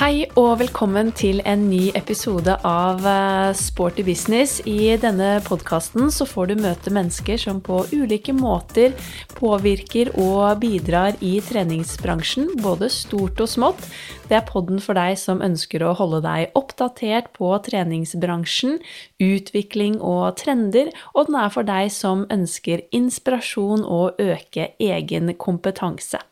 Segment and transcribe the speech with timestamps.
[0.00, 4.54] Hei og velkommen til en ny episode av eh, Sporty business.
[4.64, 8.94] I denne podkasten så får du møte mennesker som på ulike måter
[9.34, 13.84] påvirker og bidrar i treningsbransjen, både stort og smått.
[14.30, 18.80] Det er podden for deg som ønsker å holde deg oppdatert på treningsbransjen,
[19.20, 26.24] utvikling og trender, og den er for deg som ønsker inspirasjon og øke egen kompetanse.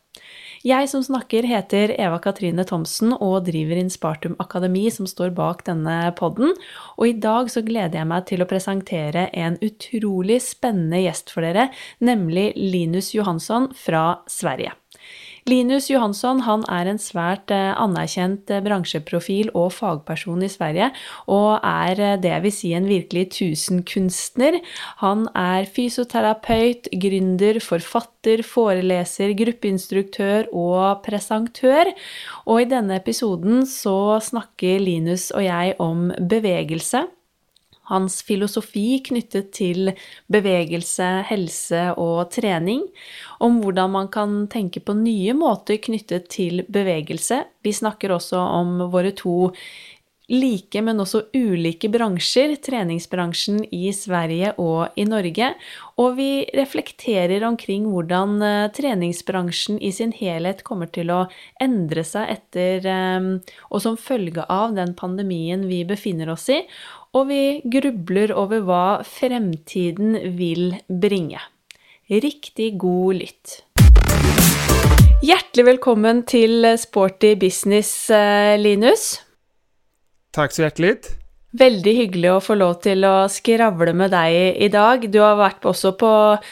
[0.66, 6.00] Jeg som snakker heter Eva Katrine Thomsen og driver Inspartum Akademi, som står bak denne
[6.18, 6.56] podden.
[6.98, 11.46] Og i dag så gleder jeg meg til å presentere en utrolig spennende gjest for
[11.46, 11.68] dere,
[12.02, 14.74] nemlig Linus Johansson fra Sverige.
[15.48, 20.90] Linus Johansson han er en svært eh, anerkjent eh, bransjeprofil og fagperson i Sverige,
[21.32, 24.60] og er eh, det jeg vil si en virkelig tusenkunstner.
[25.00, 31.94] Han er fysioterapeut, gründer, forfatter, foreleser, gruppeinstruktør og presentør.
[32.44, 37.06] Og i denne episoden så snakker Linus og jeg om bevegelse
[37.88, 39.92] hans filosofi knyttet til
[40.32, 42.84] bevegelse, helse og trening,
[43.44, 47.44] om hvordan man kan tenke på nye måter knyttet til bevegelse.
[47.64, 49.52] Vi snakker også om våre to
[50.28, 55.54] like, men også ulike bransjer, treningsbransjen i Sverige og i Norge.
[55.98, 61.24] Og vi reflekterer omkring hvordan träningsbranschen treningsbransjen i sin helhet kommer til å
[61.60, 63.28] endre seg etter eh,
[63.70, 66.60] og som følge av den pandemien vi befinner oss i,
[67.18, 71.40] og vi grubler over hva fremtiden vil bringe.
[72.08, 73.56] Riktig god lytt.
[75.24, 79.18] Hjertelig velkommen til Sporty business, eh, Linus.
[80.32, 80.94] Takk så hjertelig.
[81.58, 85.04] Veldig hyggelig å få lov til å skravle med deg i dag.
[85.10, 86.10] Du har vært også på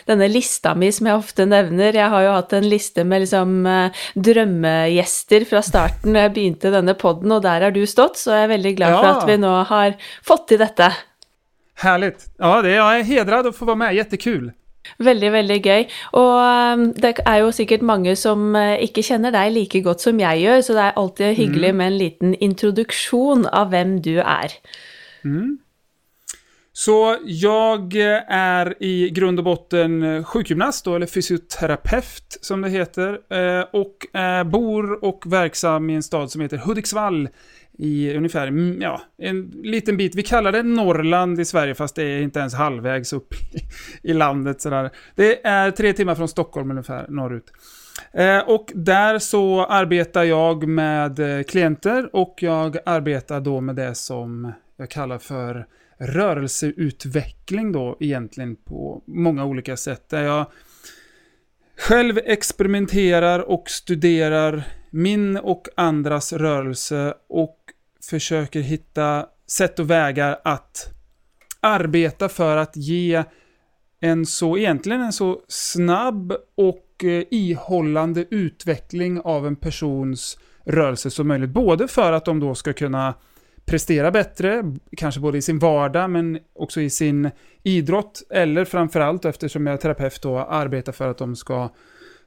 [0.09, 1.95] denne lista mi som jeg ofte nevner.
[1.95, 6.75] Jeg har jo hatt en liste med liksom eh, drømmegjester fra starten da jeg begynte
[6.75, 9.39] denne poden, og der har du stått, så jeg er veldig glad for at vi
[9.43, 10.91] nå har fått til dette.
[11.83, 12.15] Herlig.
[12.41, 13.99] Ja, det, jeg er hedret å få være med.
[14.01, 14.55] Kjempekul.
[15.03, 15.87] Veldig, veldig gøy.
[16.17, 20.21] Og um, det er jo sikkert mange som uh, ikke kjenner deg like godt som
[20.23, 21.81] jeg gjør, så det er alltid hyggelig mm.
[21.81, 24.57] med en liten introduksjon av hvem du er.
[25.27, 25.59] Mm.
[26.73, 27.95] Så jag
[28.29, 34.45] är i grund och botten sjukgymnast, då, eller fysioterapeut som det heter, eh, Och eh,
[34.45, 37.29] bor och verksam i en stad som heter Hudiksvall
[37.79, 40.15] i ungefär, mm, ja, en liten bit.
[40.15, 43.35] Vi kallar det Norrland i Sverige, fast det är inte ens halvvägs upp
[44.03, 44.61] i landet.
[44.61, 44.91] Sådär.
[45.15, 47.53] Det är tre timmar från Stockholm ungefär, norrut.
[48.13, 54.53] Eh, och där så arbetar jag med klienter och jag arbetar då med det som
[54.77, 55.67] jag kallar för
[55.99, 60.09] rörelseutveckling då egentligen på många olika sätt.
[60.09, 60.47] Där jag
[61.77, 67.59] själv experimenterar och studerar min och andras rörelse och
[68.11, 70.89] försöker hitta sätt och vägar att
[71.61, 73.25] arbeta för att ge
[74.01, 81.29] en så, egentligen en så snabb och eh, ihållande utveckling av en persons rörelse som
[81.29, 81.51] möjligt.
[81.51, 83.15] Både för att de då ska kunna
[83.67, 87.31] prestera bättre, kanske både i sin vardag men också i sin
[87.63, 88.23] idrott.
[88.31, 91.71] Eller framförallt eftersom jag är terapeut då arbetar för att de ska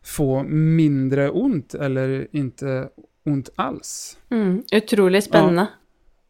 [0.03, 2.89] få mindre ont eller inte
[3.25, 4.17] ont alls.
[4.29, 5.67] Mm, otroligt spännande.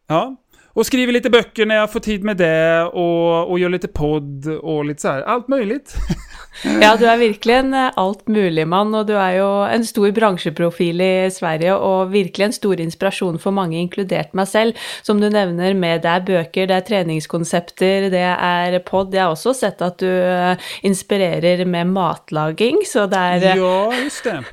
[0.06, 0.14] Ja.
[0.14, 0.36] ja.
[0.72, 4.46] Och skriver lite böcker när jag får tid med det och, och gör lite podd
[4.46, 5.22] och lite så här.
[5.22, 5.94] Allt möjligt.
[6.82, 11.00] ja, du är verkligen eh, allt möjligt man och du är ju en stor branschprofil
[11.00, 14.72] i Sverige och verkligen en stor inspiration för många, inkluderat mig själv.
[15.02, 19.14] Som du nämner med det är böcker, det är träningskoncepter, det är podd.
[19.14, 23.42] Jag har också sett att du eh, inspirerar med matlagning, så det är...
[23.42, 24.44] Eh, ja, just det.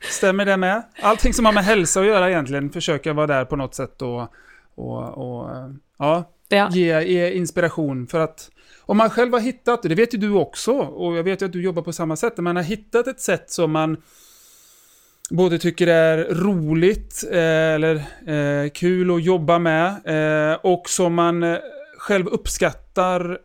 [0.00, 0.82] Stämmer det med?
[1.02, 4.02] Allting som har med hälsa att göra egentligen försöker jag vara där på något sätt
[4.02, 4.30] och
[4.74, 5.50] och, och
[5.98, 6.68] ja, ja.
[6.72, 8.06] Ge, ge inspiration.
[8.06, 11.42] För att om man själv har hittat, det vet ju du också, och jag vet
[11.42, 13.96] ju att du jobbar på samma sätt, man har hittat ett sätt som man
[15.30, 17.94] både tycker är roligt eh, eller
[18.26, 21.58] eh, kul att jobba med eh, och som man eh,
[21.98, 23.38] själv uppskattar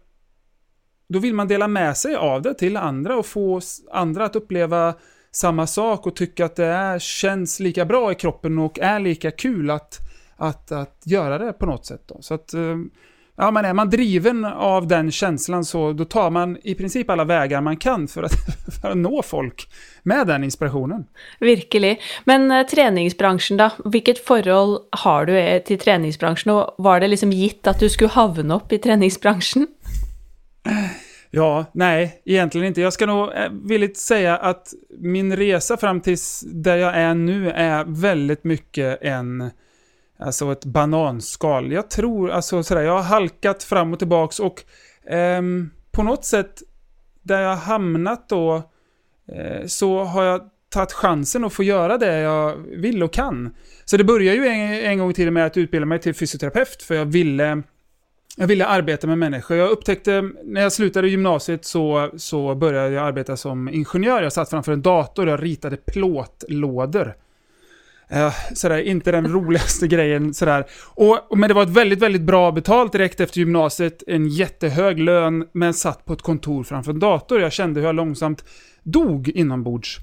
[1.09, 3.61] då vill man dela med sig av det till andra och få
[3.91, 4.93] andra att uppleva
[5.31, 9.31] samma sak och tycka att det är, känns lika bra i kroppen och är lika
[9.31, 9.97] kul att
[10.39, 12.01] att, att göra det på något sätt.
[12.06, 12.18] Då.
[12.21, 12.77] Så att, eh,
[13.36, 17.24] ja, men är man driven av den känslan så då tar man i princip alla
[17.24, 18.31] vägar man kan för att,
[18.81, 19.69] för att nå folk
[20.03, 21.06] med den inspirationen.
[21.39, 21.97] Verkligen.
[22.24, 27.31] Men uh, träningsbranschen då, vilket förhåll har du eh, till träningsbranschen och var det liksom
[27.31, 29.68] gitt att du skulle havna upp i träningsbranschen?
[31.31, 32.81] Ja, nej, egentligen inte.
[32.81, 37.85] Jag ska nog villigt säga att min resa fram till där jag är nu är
[37.88, 39.50] väldigt mycket en
[40.19, 41.71] alltså ett bananskal.
[41.71, 44.63] Jag tror, alltså sådär, jag har halkat fram och tillbaks och
[45.12, 45.42] eh,
[45.92, 46.62] på något sätt
[47.21, 48.56] där jag hamnat då
[49.31, 53.56] eh, så har jag tagit chansen att få göra det jag vill och kan.
[53.86, 56.95] Så det började ju en, en gång till med att utbilda mig till fysioterapeut för
[56.95, 57.63] jag ville
[58.38, 59.57] jag ville arbeta med människor.
[59.57, 64.24] Jag upptäckte, när jag slutade gymnasiet så, så började jag arbeta som ingenjör.
[64.24, 67.16] Jag satt framför en dator och jag ritade plåtlådor.
[68.13, 70.65] Uh, sådär, inte den roligaste grejen sådär.
[70.85, 74.03] Och, men det var ett väldigt, väldigt bra betalt direkt efter gymnasiet.
[74.07, 77.41] En jättehög lön, men satt på ett kontor framför en dator.
[77.41, 78.44] Jag kände hur jag långsamt
[78.83, 79.97] dog inombords.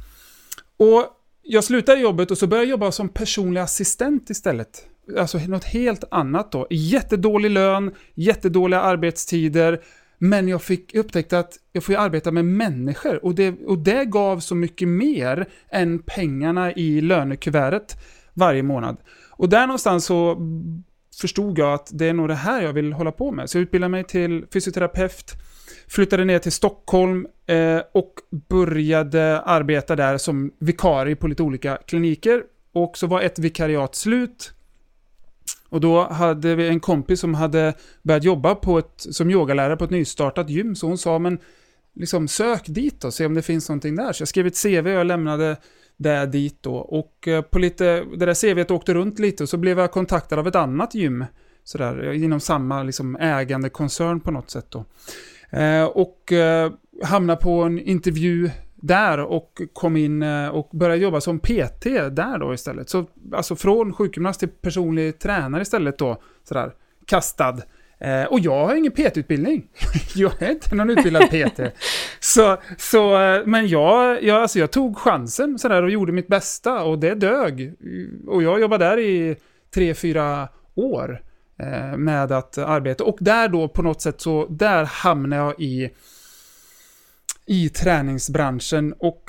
[0.78, 1.06] Och
[1.42, 4.86] jag slutade jobbet och så började jag jobba som personlig assistent istället.
[5.18, 6.66] Alltså något helt annat då.
[6.70, 9.80] Jättedålig lön, jättedåliga arbetstider.
[10.18, 14.40] Men jag fick upptäcka att jag får arbeta med människor och det, och det gav
[14.40, 17.96] så mycket mer än pengarna i lönekuvertet
[18.34, 18.96] varje månad.
[19.30, 20.36] Och där någonstans så
[21.20, 23.50] förstod jag att det är nog det här jag vill hålla på med.
[23.50, 25.32] Så jag utbildade mig till fysioterapeut,
[25.88, 28.12] flyttade ner till Stockholm eh, och
[28.48, 32.42] började arbeta där som vikarie på lite olika kliniker.
[32.72, 34.52] Och så var ett vikariat slut
[35.68, 39.84] och då hade vi en kompis som hade börjat jobba på ett, som yogalärare på
[39.84, 41.38] ett nystartat gym, så hon sa men
[41.94, 44.12] liksom sök dit och se om det finns någonting där.
[44.12, 45.56] Så jag skrev ett CV och jag lämnade
[45.96, 46.74] det dit då.
[46.74, 50.38] Och eh, på lite, det där CVet åkte runt lite och så blev jag kontaktad
[50.38, 51.24] av ett annat gym.
[51.64, 54.84] Sådär, inom samma liksom, ägande koncern på något sätt då.
[55.58, 56.72] Eh, och eh,
[57.02, 62.38] hamnade på en intervju där och kom in eh, och började jobba som PT där
[62.38, 62.88] då istället.
[62.88, 66.72] Så alltså från sjukgymnast till personlig tränare istället då, sådär,
[67.06, 67.56] kastad.
[67.98, 69.66] Eh, och jag har ingen PT-utbildning.
[70.14, 71.60] jag är inte någon utbildad PT.
[72.20, 76.82] så, så, eh, men jag, jag, alltså jag tog chansen sådär och gjorde mitt bästa
[76.82, 77.74] och det dög.
[78.26, 79.36] Och jag jobbade där i
[79.74, 81.22] tre, fyra år
[81.58, 83.04] eh, med att arbeta.
[83.04, 85.90] Och där då på något sätt så, där hamnade jag i
[87.46, 89.22] i träningsbranschen och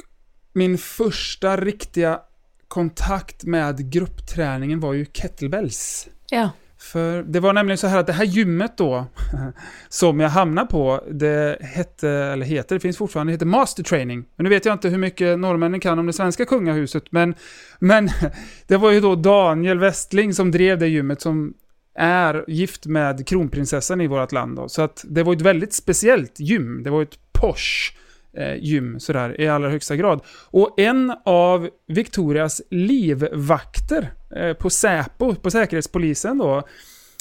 [0.53, 2.19] min första riktiga
[2.67, 6.07] kontakt med gruppträningen var ju kettlebells.
[6.31, 6.49] Ja.
[6.79, 9.05] För det var nämligen så här att det här gymmet då,
[9.89, 14.25] som jag hamnade på, det hette, eller heter, det finns fortfarande, det heter Master Training.
[14.35, 17.35] Men nu vet jag inte hur mycket norrmännen kan om det svenska kungahuset, men,
[17.79, 18.09] men
[18.67, 21.53] det var ju då Daniel Westling som drev det gymmet som
[21.95, 24.69] är gift med kronprinsessan i vårt land då.
[24.69, 27.93] Så att det var ett väldigt speciellt gym, det var ett posh
[28.37, 30.21] eh, gym sådär i allra högsta grad.
[30.49, 36.63] Och en av Victorias livvakter eh, på Säpo, på Säkerhetspolisen då,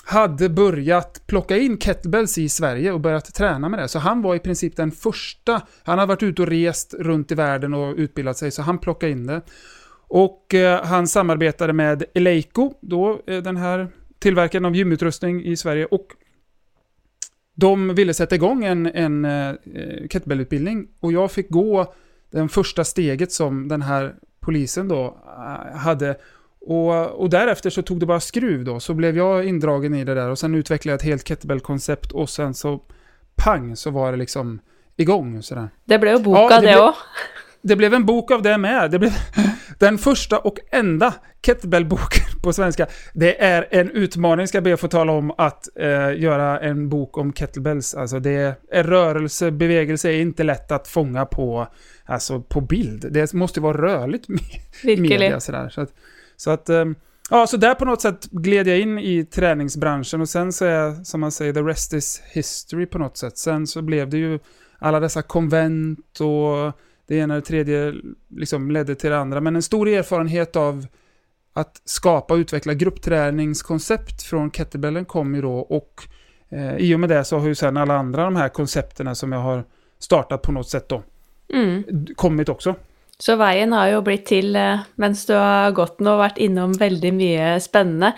[0.04, 3.88] hade börjat plocka in kettlebells i Sverige och börjat träna med det.
[3.88, 5.62] Så han var i princip den första.
[5.82, 9.12] Han hade varit ute och rest runt i världen och utbildat sig, så han plockade
[9.12, 9.42] in det.
[10.08, 15.86] Och eh, han samarbetade med Eleiko, då eh, den här tillverkaren av gymutrustning i Sverige.
[15.86, 16.06] Och
[17.58, 19.54] de ville sätta igång en, en uh,
[20.10, 21.94] kettlebellutbildning och jag fick gå
[22.30, 26.16] det första steget som den här polisen då uh, hade.
[26.60, 30.14] Och, och därefter så tog det bara skruv då, så blev jag indragen i det
[30.14, 32.80] där och sen utvecklade jag ett helt kettlebell-koncept och sen så
[33.34, 34.60] pang så var det liksom
[34.96, 35.68] igång sådär.
[35.84, 36.94] Det blev boka ja, det òg.
[37.62, 38.90] Det blev en bok av det med.
[38.90, 39.12] Det blev
[39.78, 41.14] den första och enda
[41.46, 42.86] kettlebell-boken på svenska.
[43.14, 46.88] Det är en utmaning, ska jag be att få tala om, att eh, göra en
[46.88, 47.94] bok om kettlebells.
[47.94, 51.68] Alltså det är rörelse, bevegelse är inte lätt att fånga på,
[52.04, 53.06] alltså på bild.
[53.10, 54.28] Det måste vara rörligt
[54.84, 55.68] media sådär.
[55.68, 55.92] Så att,
[56.36, 56.84] så att eh,
[57.30, 61.04] Ja, så där på något sätt gled jag in i träningsbranschen och sen så är,
[61.04, 63.38] som man säger, the rest is history på något sätt.
[63.38, 64.38] Sen så blev det ju
[64.78, 66.72] alla dessa konvent och
[67.06, 67.94] det ena och det tredje
[68.28, 69.40] liksom ledde till det andra.
[69.40, 70.86] Men en stor erfarenhet av
[71.56, 76.08] att skapa och utveckla gruppträningskoncept från kettlebellen kom ju då och
[76.48, 79.32] eh, i och med det så har ju sen alla andra de här koncepterna som
[79.32, 79.64] jag har
[79.98, 81.02] startat på något sätt då
[81.52, 81.84] mm.
[82.16, 82.74] kommit också.
[83.16, 86.74] Så veien har jo blitt til eh, mens du har gått den og vært innom
[86.76, 88.10] veldig mye spennende.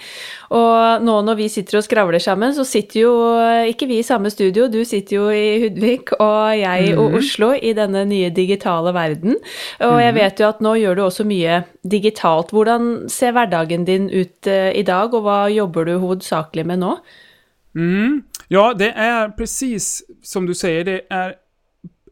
[0.51, 4.07] Og nå når vi sitter og skravler sammen, så sitter jo eh, ikke vi i
[4.07, 4.67] samme studio.
[4.67, 6.99] Du sitter jo i Hudvik og jeg mm.
[6.99, 7.19] og mhm.
[7.21, 9.39] Oslo i denne nye digitale verden.
[9.87, 10.19] Og jeg mhm.
[10.19, 12.51] vet jo at nå gjør du også mye digitalt.
[12.51, 16.97] Hvordan ser hverdagen din ut eh, i dag, og hva jobber du hovedsakelig med nå?
[17.79, 18.25] Mm.
[18.49, 21.35] Ja, det är precis som du säger, det är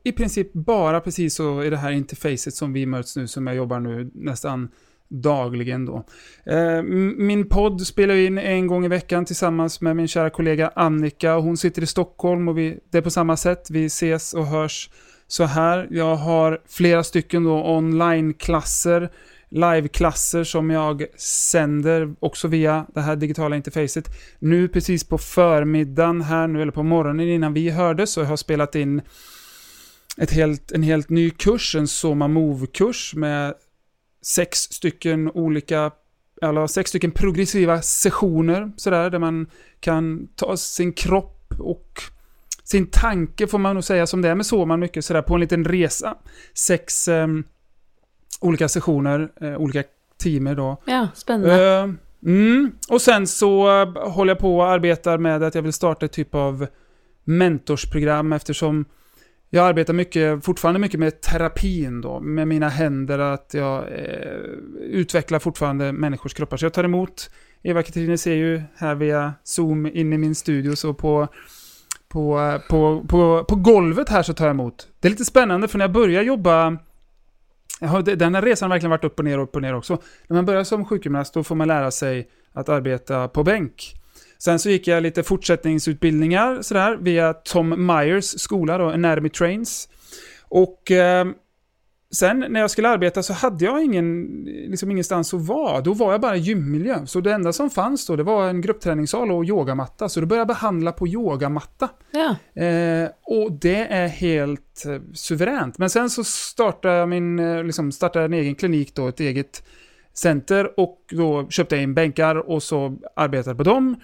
[0.07, 3.57] i princip bara precis så i det här interfacet som vi möts nu, som jag
[3.57, 4.69] jobbar nu nästan
[5.09, 6.05] dagligen då.
[6.47, 6.83] Eh,
[7.17, 11.35] min podd spelar jag in en gång i veckan tillsammans med min kära kollega Annika.
[11.35, 13.71] Hon sitter i Stockholm och vi, det är på samma sätt.
[13.71, 14.91] Vi ses och hörs
[15.27, 15.89] så här.
[15.91, 19.11] Jag har flera stycken då online-klasser
[19.49, 24.09] liveklasser som jag sänder också via det här digitala interfacet.
[24.39, 28.37] Nu precis på förmiddagen här nu, eller på morgonen innan vi hördes, så jag har
[28.37, 29.03] spelat in
[30.17, 33.55] ett helt, en helt ny kurs, en Soma Move-kurs med
[34.23, 35.91] sex stycken olika,
[36.43, 39.47] eller sex stycken progressiva sessioner sådär, där man
[39.81, 42.03] kan ta sin kropp och
[42.65, 45.41] sin tanke får man nog säga som det är med Soma mycket sådär på en
[45.41, 46.17] liten resa.
[46.55, 47.27] Sex eh,
[48.41, 49.83] olika sessioner, eh, olika
[50.19, 50.83] timer då.
[50.87, 51.79] Ja, spännande.
[51.79, 51.91] Eh,
[52.27, 52.73] mm.
[52.89, 56.13] Och sen så eh, håller jag på och arbetar med att jag vill starta ett
[56.13, 56.67] typ av
[57.25, 58.85] mentorsprogram eftersom
[59.51, 64.41] jag arbetar mycket, fortfarande mycket med terapin då, med mina händer, att jag eh,
[64.81, 66.57] utvecklar fortfarande människors kroppar.
[66.57, 67.31] Så jag tar emot,
[67.63, 71.29] Eva-Katrine ser ju här via Zoom in i min studio, så på,
[72.09, 74.89] på, eh, på, på, på golvet här så tar jag emot.
[75.01, 76.79] Det är lite spännande, för när jag börjar jobba
[78.05, 79.99] den här resan har verkligen varit upp och ner och upp och ner också.
[80.27, 83.95] När man börjar som sjukgymnast då får man lära sig att arbeta på bänk.
[84.39, 89.89] Sen så gick jag lite fortsättningsutbildningar sådär via Tom Myers skola då, Anatomy Trains.
[90.49, 91.27] Och eh,
[92.15, 95.81] sen när jag skulle arbeta så hade jag ingen, liksom ingenstans att vara.
[95.81, 97.07] Då var jag bara i gymmiljö.
[97.07, 100.09] Så det enda som fanns då det var en gruppträningssal och yogamatta.
[100.09, 101.89] Så då började jag behandla på yogamatta.
[102.11, 102.63] Ja.
[102.63, 105.79] Eh, och det är helt eh, suveränt.
[105.79, 109.63] Men sen så startade jag min, eh, liksom startade en egen klinik då, ett eget
[110.13, 110.81] center.
[110.81, 113.97] Och då köpte jag in bänkar och så arbetade på dem.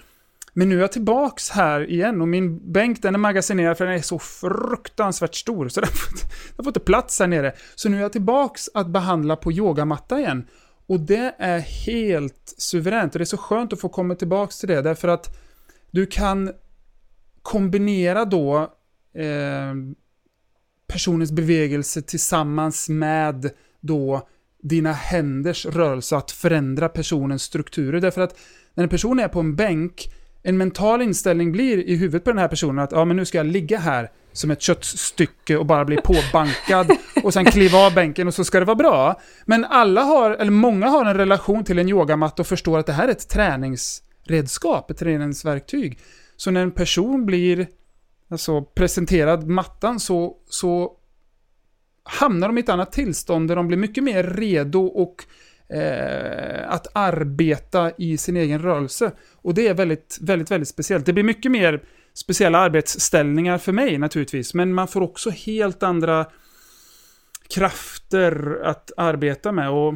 [0.52, 3.94] Men nu är jag tillbaks här igen och min bänk den är magasinerad för den
[3.94, 5.68] är så fruktansvärt stor.
[5.68, 7.52] Så den får, inte, den får inte plats här nere.
[7.74, 10.46] Så nu är jag tillbaks att behandla på yogamatta igen.
[10.86, 14.68] Och det är helt suveränt och det är så skönt att få komma tillbaks till
[14.68, 15.36] det därför att
[15.90, 16.52] du kan
[17.42, 18.58] kombinera då
[19.14, 19.74] eh,
[20.86, 24.28] personens bevegelse tillsammans med då
[24.62, 28.00] dina händers rörelse att förändra personens strukturer.
[28.00, 28.38] Därför att
[28.74, 30.12] när en person är på en bänk
[30.42, 33.38] en mental inställning blir i huvudet på den här personen att ja, men nu ska
[33.38, 36.90] jag ligga här som ett köttstycke och bara bli påbankad
[37.22, 39.20] och sen kliva av bänken och så ska det vara bra.
[39.44, 42.92] Men alla har, eller många har en relation till en yogamatta och förstår att det
[42.92, 45.98] här är ett träningsredskap, ett träningsverktyg.
[46.36, 47.68] Så när en person blir
[48.30, 50.92] alltså, presenterad mattan så, så
[52.04, 55.24] hamnar de i ett annat tillstånd där de blir mycket mer redo och
[55.72, 59.12] eh, att arbeta i sin egen rörelse.
[59.36, 61.06] Och det är väldigt, väldigt, väldigt speciellt.
[61.06, 61.82] Det blir mycket mer
[62.14, 66.26] speciella arbetsställningar för mig naturligtvis, men man får också helt andra
[67.54, 69.70] krafter att arbeta med.
[69.70, 69.94] Och,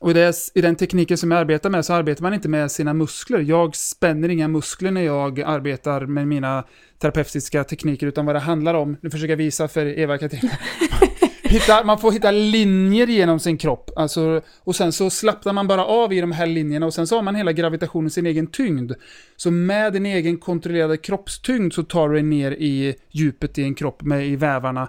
[0.00, 2.94] och det, i den tekniken som jag arbetar med så arbetar man inte med sina
[2.94, 3.38] muskler.
[3.38, 6.64] Jag spänner inga muskler när jag arbetar med mina
[6.98, 10.52] terapeutiska tekniker, utan vad det handlar om, nu försöker jag visa för Eva-Katarina,
[11.52, 13.90] hitta, man får hitta linjer genom sin kropp.
[13.96, 17.16] Alltså, och sen så slappnar man bara av i de här linjerna och sen så
[17.16, 18.92] har man hela gravitationen, sin egen tyngd.
[19.36, 23.74] Så med din egen kontrollerade kroppstyngd så tar du dig ner i djupet i en
[23.74, 24.88] kropp med i vävarna.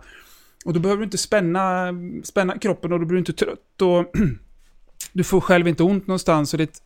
[0.66, 1.94] Och då behöver du inte spänna,
[2.24, 4.14] spänna kroppen och då blir du inte trött och
[5.14, 6.54] du får själv inte ont någonstans.
[6.54, 6.82] Och det är ett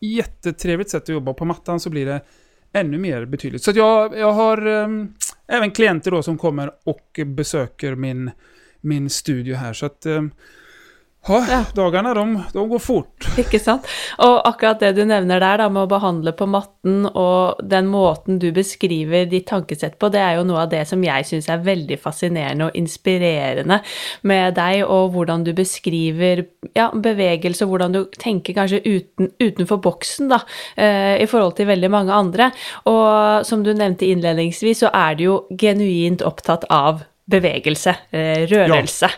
[0.00, 1.34] jättetrevligt sätt att jobba.
[1.34, 2.20] På mattan så blir det
[2.72, 3.62] ännu mer betydligt.
[3.62, 5.14] Så jag, jag har ehm,
[5.46, 8.30] även klienter då som kommer och besöker min
[8.80, 9.72] min studio här.
[9.72, 10.22] Så att eh,
[11.26, 11.64] ja, ja.
[11.74, 13.28] dagarna de, de, går fort.
[13.38, 13.84] Ikke sant.
[14.24, 18.38] Og akkurat det du nevner der, da, med å behandle på matten, og den måten
[18.40, 21.60] du beskriver ditt tankesett på, det er jo noe av det som jeg syns er
[21.66, 23.82] veldig fascinerende og inspirerende
[24.32, 29.84] med deg, og hvordan du beskriver ja, bevegelse, og hvordan du tenker kanskje uten, utenfor
[29.84, 30.40] boksen, da,
[30.80, 32.48] eh, i forhold til veldig mange andre.
[32.88, 39.10] Og som du nevnte innledningsvis, så er du jo genuint opptatt av bevegelse, eh, rörelse.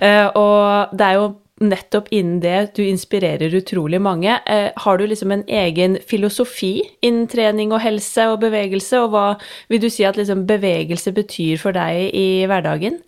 [0.00, 0.30] Ja.
[0.34, 1.28] Og det er jo
[1.60, 4.38] nettopp innen det du inspirerer utrolig mange.
[4.46, 9.26] Eh, har du liksom en egen filosofi innen trening og helse og bevegelse, og hva
[9.70, 13.00] vil du si at liksom bevegelse betyr for deg i hverdagen?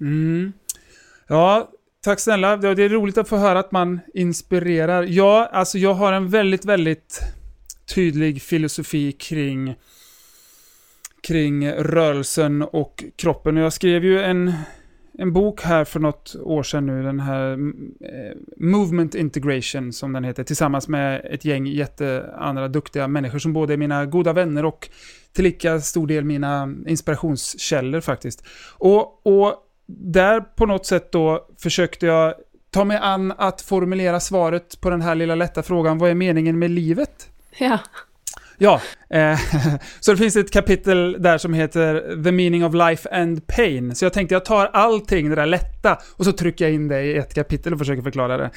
[0.00, 0.52] Mm.
[1.28, 1.68] Ja,
[2.04, 2.56] tack snälla.
[2.56, 5.02] Det är roligt att få höra att man inspirerar.
[5.02, 7.20] Ja, alltså jag har en väldigt, väldigt
[7.94, 9.74] tydlig filosofi kring
[11.22, 13.56] kring rörelsen och kroppen.
[13.56, 14.52] Och jag skrev ju en,
[15.18, 20.24] en bok här för något år sedan nu, den här eh, Movement Integration som den
[20.24, 24.88] heter, tillsammans med ett gäng jätteandra duktiga människor som både är mina goda vänner och
[25.32, 28.44] tillika stor del mina inspirationskällor faktiskt.
[28.78, 29.54] Och, och
[29.86, 32.34] där på något sätt då försökte jag
[32.70, 36.58] ta mig an att formulera svaret på den här lilla lätta frågan, vad är meningen
[36.58, 37.30] med livet?
[37.58, 37.78] Ja.
[38.62, 39.38] Ja, eh,
[40.00, 43.94] så det finns ett kapitel där som heter The meaning of life and pain.
[43.94, 47.02] Så jag tänkte jag tar allting det där lätta och så trycker jag in det
[47.02, 48.50] i ett kapitel och försöker förklara det.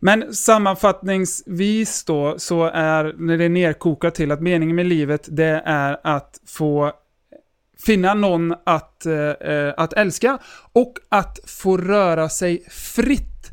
[0.00, 5.62] Men sammanfattningsvis då så är, när det är nerkokat till att meningen med livet det
[5.64, 6.92] är att få
[7.86, 10.38] finna någon att, eh, eh att älska
[10.72, 13.50] och att få röra sig fritt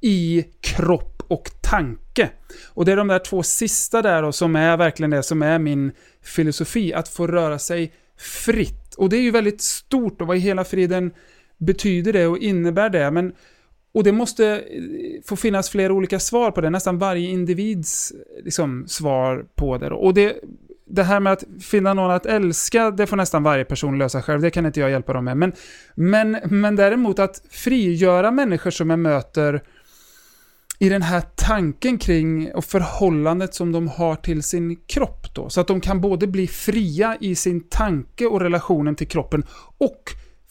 [0.00, 2.30] i kropp och tanke.
[2.74, 5.58] Och det är de där två sista där då som är verkligen det som är
[5.58, 5.92] min
[6.22, 8.94] filosofi, att få röra sig fritt.
[8.94, 11.12] Och det är ju väldigt stort och vad i hela friden
[11.58, 13.32] betyder det och innebär det, men
[13.96, 14.62] och det måste eh,
[15.24, 19.90] få finnas flera olika svar på det, nästan varje individs eh, liksom, svar på det.
[19.90, 20.36] Och det,
[20.86, 24.40] det här med att finna någon att älska, det får nästan varje person lösa själv,
[24.40, 25.36] det kan inte jag hjälpa dem med.
[25.36, 25.52] Men,
[25.94, 29.62] men, men däremot att frigöra människor som jag möter
[30.78, 35.50] i den här tanken kring och förhållandet som de har till sin kropp då.
[35.50, 39.44] Så att de kan både bli fria i sin tanke och relationen till kroppen
[39.78, 40.02] och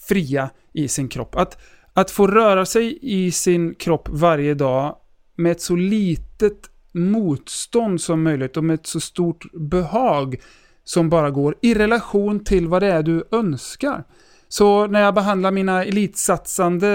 [0.08, 1.36] fria i sin kropp.
[1.36, 1.58] Att,
[1.94, 4.96] att få röra sig i sin kropp varje dag
[5.36, 10.36] med ett så litet motstånd som möjligt och med ett så stort behag
[10.84, 14.04] som bara går i relation till vad det är du önskar.
[14.48, 16.90] Så när jag behandlar mina elitsatsande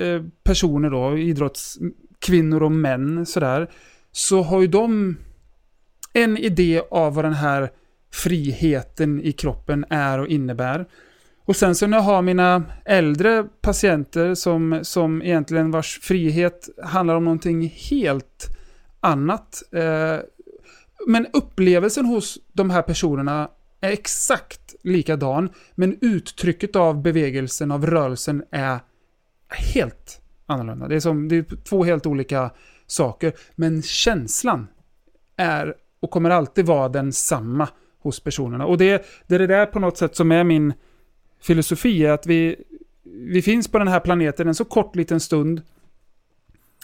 [0.00, 1.78] eh, personer då, idrotts
[2.18, 3.70] kvinnor och män sådär,
[4.12, 5.16] så har ju de
[6.12, 7.70] en idé av vad den här
[8.12, 10.86] friheten i kroppen är och innebär.
[11.44, 17.14] Och sen så när jag har mina äldre patienter som, som egentligen vars frihet handlar
[17.14, 18.46] om någonting helt
[19.00, 19.62] annat.
[19.72, 20.16] Eh,
[21.06, 28.44] men upplevelsen hos de här personerna är exakt likadan, men uttrycket av bevegelsen, av rörelsen
[28.50, 28.78] är
[29.48, 30.88] helt annorlunda.
[30.88, 32.50] Det är, som, det är två helt olika
[32.86, 34.66] saker, men känslan
[35.36, 38.66] är och kommer alltid vara densamma hos personerna.
[38.66, 40.72] Och det, det är det där på något sätt som är min
[41.40, 42.56] filosofi, att vi,
[43.04, 45.62] vi finns på den här planeten en så kort liten stund,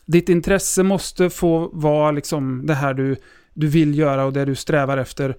[0.07, 3.17] ditt intresse måste få vara liksom det här du,
[3.55, 5.37] du vill göra och det du strävar efter.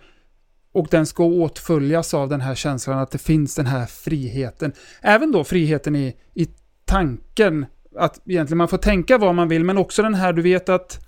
[0.71, 4.73] Och den ska åtföljas av den här känslan att det finns den här friheten.
[5.01, 6.47] Även då friheten i, i
[6.85, 7.65] tanken.
[7.97, 11.05] Att egentligen man får tänka vad man vill, men också den här du vet att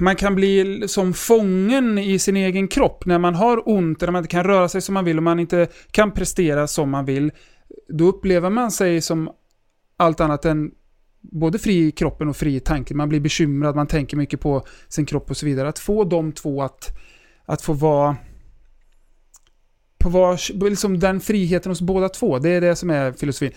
[0.00, 4.18] man kan bli som fången i sin egen kropp när man har ont, när man
[4.18, 7.32] inte kan röra sig som man vill och man inte kan prestera som man vill.
[7.88, 9.30] Då upplever man sig som
[9.96, 10.70] allt annat än
[11.20, 12.96] både fri i kroppen och fri i tanken.
[12.96, 15.68] Man blir bekymrad, man tänker mycket på sin kropp och så vidare.
[15.68, 16.98] Att få de två att,
[17.44, 18.16] att få vara
[19.98, 23.52] på var, liksom den friheten hos båda två, det är det som är filosofin.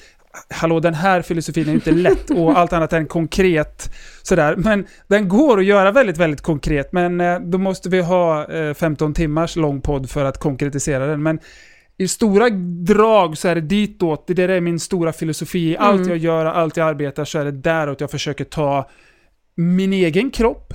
[0.50, 3.94] Hallå, den här filosofin är inte lätt och allt annat än konkret.
[4.22, 4.56] Sådär.
[4.56, 6.92] Men den går att göra väldigt, väldigt konkret.
[6.92, 11.24] Men eh, då måste vi ha 15 eh, timmars lång podd för att konkretisera den.
[11.24, 11.40] Men
[11.98, 12.50] i stora
[12.86, 15.78] drag så är det ditåt, det är min stora filosofi.
[15.78, 16.10] Allt mm.
[16.10, 18.90] jag gör, allt jag arbetar så är det däråt jag försöker ta
[19.56, 20.74] min egen kropp.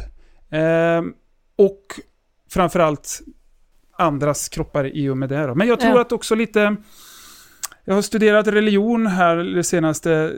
[0.51, 1.03] Eh,
[1.57, 1.85] och
[2.51, 3.21] framförallt
[3.97, 5.47] andras kroppar i och med det.
[5.47, 5.55] Då.
[5.55, 6.01] Men jag tror ja.
[6.01, 6.77] att också lite...
[7.89, 10.33] Jag har studerat religion här den senaste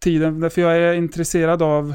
[0.00, 1.94] tiden, därför jag är intresserad av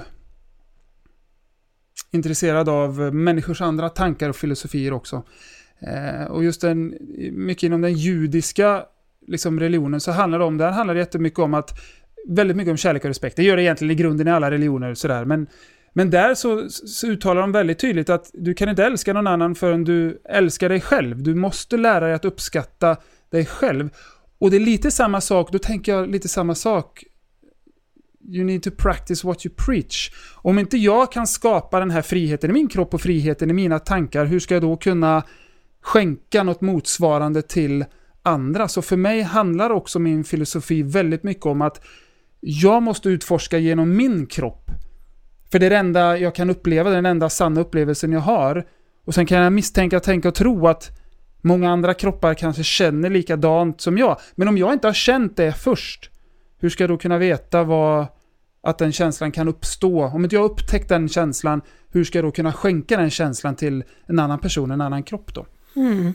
[2.12, 5.24] intresserad av människors andra tankar och filosofier också.
[5.80, 6.94] Eh, och just den,
[7.32, 8.84] mycket inom den judiska
[9.28, 11.80] liksom, religionen så handlar det om, där handlar det jättemycket om att,
[12.28, 13.36] väldigt mycket om kärlek och respekt.
[13.36, 15.48] Det gör det egentligen i grunden i alla religioner sådär, men
[15.94, 19.56] men där så, så, uttalar de väldigt tydligt att du kan inte älska någon annan
[19.56, 21.24] förrän du älskar dig själv.
[21.24, 22.98] Du måste lära dig att uppskatta
[23.30, 23.90] dig själv.
[24.40, 27.04] Och det är lite samma sak, då tänker jag lite samma sak.
[28.32, 30.12] You need to practice what you preach.
[30.36, 33.80] Om inte jag kan skapa den här friheten i min kropp och friheten i mina
[33.80, 35.24] tankar, hur ska jag då kunna
[35.82, 37.86] skänka något motsvarande till
[38.24, 38.68] andra.
[38.68, 41.82] Så för mig handlar också min filosofi väldigt mycket om att
[42.40, 44.72] jag måste utforska genom min kropp.
[45.52, 48.68] För det är det enda jag kan uppleva, den enda sanna upplevelsen jag har.
[49.06, 50.92] Och sen kan jag misstänka, tänka och tro att
[51.42, 54.20] många andra kroppar kanske känner likadant som jag.
[54.36, 56.10] Men om jag inte har känt det först,
[56.60, 58.08] hur ska jag då kunna veta vad,
[58.62, 60.04] att den känslan kan uppstå?
[60.04, 63.84] Om inte jag upptäckt den känslan, hur ska jag då kunna skänka den känslan till
[64.06, 65.46] en annan person, en annan kropp då?
[65.76, 66.14] Mm.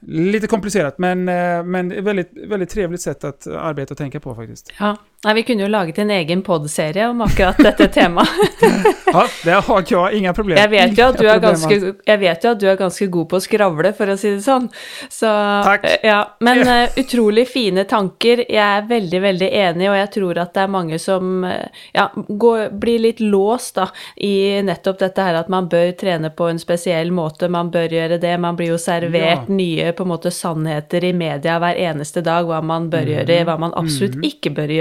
[0.00, 4.72] Lite komplicerat, men, eh, men väldigt, väldigt trevligt sätt att arbeta och tänka på faktiskt.
[4.78, 8.28] Ja, Nei, vi kunne jo laget en egen podserie om akkurat dette temaet.
[9.08, 10.58] Ja, det har jag inga problem.
[10.58, 12.00] Jeg vet, jo at du ganske, alls.
[12.04, 14.42] jeg vet jo at du er ganske god på å skravle, for å si det
[14.44, 14.66] sånn.
[15.08, 15.30] Så,
[15.64, 15.86] Takk.
[16.04, 18.42] Ja, men eh, utrolig fine tanker.
[18.44, 22.04] Jeg er veldig, veldig enig, og jeg tror at det er mange som eh, ja,
[22.12, 23.86] går, blir litt låst da,
[24.20, 28.20] i nettopp dette her at man bør trene på en spesiell måte, man bør gjøre
[28.20, 28.34] det.
[28.44, 29.56] Man blir jo servert Ja.
[29.56, 34.20] nye på måte sannheter i media eneste dag, hva man bør gjøre, hva man absolutt
[34.20, 34.76] ikke bør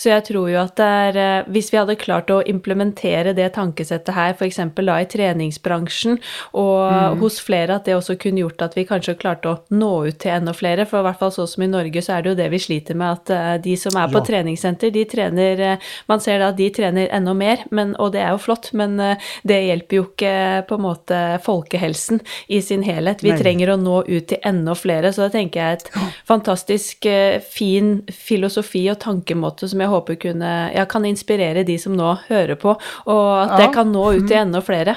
[0.00, 3.50] Så jeg tror jo at det er eh, Hvis vi hadde klart å implementere det
[3.56, 4.60] tankesettet her, f.eks.
[4.80, 6.18] da i treningsbransjen,
[6.56, 10.18] og hos flere, at det også kunne gjort at vi kanskje klarte å nå ut
[10.22, 10.86] til enda flere.
[10.88, 12.98] For i hvert fall sånn som i Norge, så er det jo det vi sliter
[12.98, 14.26] med, at eh, de som er på Ja.
[14.30, 15.76] treningssenter, de trener eh,
[16.08, 18.98] Man ser da at de trener enda mer, men, og det er jo flott, men
[19.00, 20.34] eh, det hjelper jo ikke
[20.68, 23.22] på en måte folkehelsen i sin helhet.
[23.22, 23.38] Vi Nei.
[23.40, 25.90] trenger å nå ut til enda flere, så da tenker jeg et
[26.28, 29.39] fantastisk eh, fin filosofi og tankemåte
[29.70, 32.76] som jeg håper kunne ja, kan inspirere de som nå hører på,
[33.06, 34.96] og at det kan nå ut til enda flere.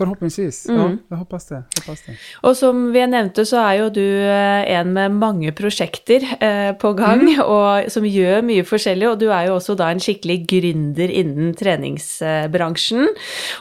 [0.00, 0.68] Förhoppningsvis.
[0.68, 0.80] Mm.
[0.80, 1.62] Ja, jag hoppas det.
[1.80, 2.12] Hoppas det.
[2.42, 6.94] Og som vi nevnte, så er jo du eh, en med mange prosjekter eh, på
[6.96, 11.12] gang, og som gjør mye forskjellig, og du er jo også da en skikkelig gründer
[11.12, 13.10] innen treningsbransjen,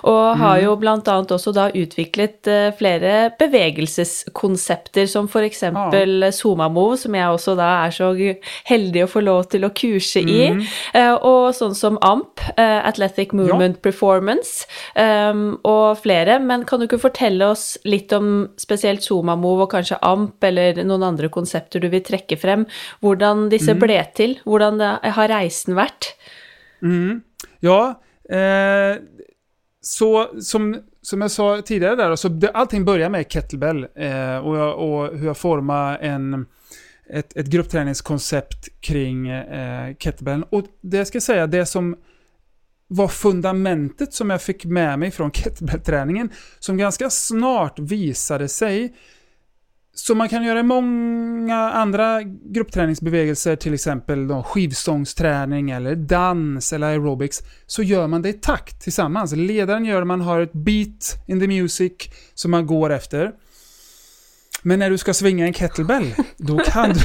[0.08, 6.96] og har jo blant annet også da utviklet eh, flere bevegelseskonsepter, som for eksempel Somamove,
[7.04, 8.14] som jeg også da er så
[8.72, 10.40] heldig å få lov til å kurse i,
[10.96, 14.64] eh, og sånn som AMP, Athletic Movement Performance,
[14.96, 16.00] um, og
[16.30, 16.46] flere.
[16.46, 21.04] Men kan du ikke fortelle oss litt om spesielt Somamove og kanskje AMP, eller noen
[21.04, 22.66] andre konsepter du vil trekke frem?
[23.02, 24.40] Hvordan disse ble til?
[24.46, 26.14] Hvordan det, har reisen vært?
[26.82, 27.22] Mm.
[27.62, 29.00] Ja, eh,
[29.82, 34.58] så som, som jag sa tidigare där, så det, allting börjar med kettlebell eh, och,
[34.58, 36.46] jag, och hur jag formar en,
[37.10, 40.44] ett, ett gruppträningskoncept kring eh, kettlebellen.
[40.50, 41.96] Och det ska jag säga, det som
[42.92, 48.94] var fundamentet som jag fick med mig från kettlebellträningen, som ganska snart visade sig
[49.94, 56.88] som man kan göra i många andra gruppträningsbevegelser, till exempel då skivstångsträning eller dans eller
[56.88, 59.32] aerobics, så gör man det i takt tillsammans.
[59.32, 61.94] Ledaren gör det, man har ett beat in the music
[62.34, 63.32] som man går efter.
[64.62, 67.00] Men när du ska svinga en kettlebell, då kan du,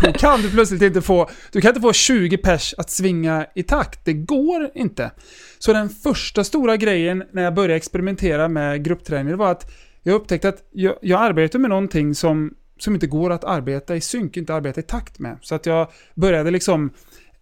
[0.02, 3.62] då kan du plötsligt inte få, du kan inte få 20 pers att svinga i
[3.62, 4.04] takt.
[4.04, 5.10] Det går inte.
[5.58, 9.70] Så den första stora grejen när jag började experimentera med gruppträning var att
[10.02, 14.00] jag upptäckte att jag, jag arbetar med någonting som, som inte går att arbeta i
[14.00, 15.38] synk, inte arbeta i takt med.
[15.42, 16.90] Så att jag började liksom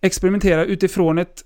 [0.01, 1.45] experimentera utifrån ett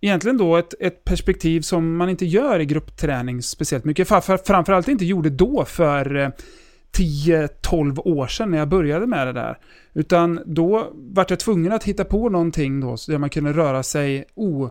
[0.00, 4.08] egentligen då ett, ett perspektiv som man inte gör i gruppträning speciellt mycket.
[4.08, 6.28] Framförallt inte gjorde då för eh,
[6.96, 9.58] 10-12 år sedan när jag började med det där.
[9.94, 13.82] Utan då vart jag tvungen att hitta på någonting då så där man kunde röra
[13.82, 14.70] sig o,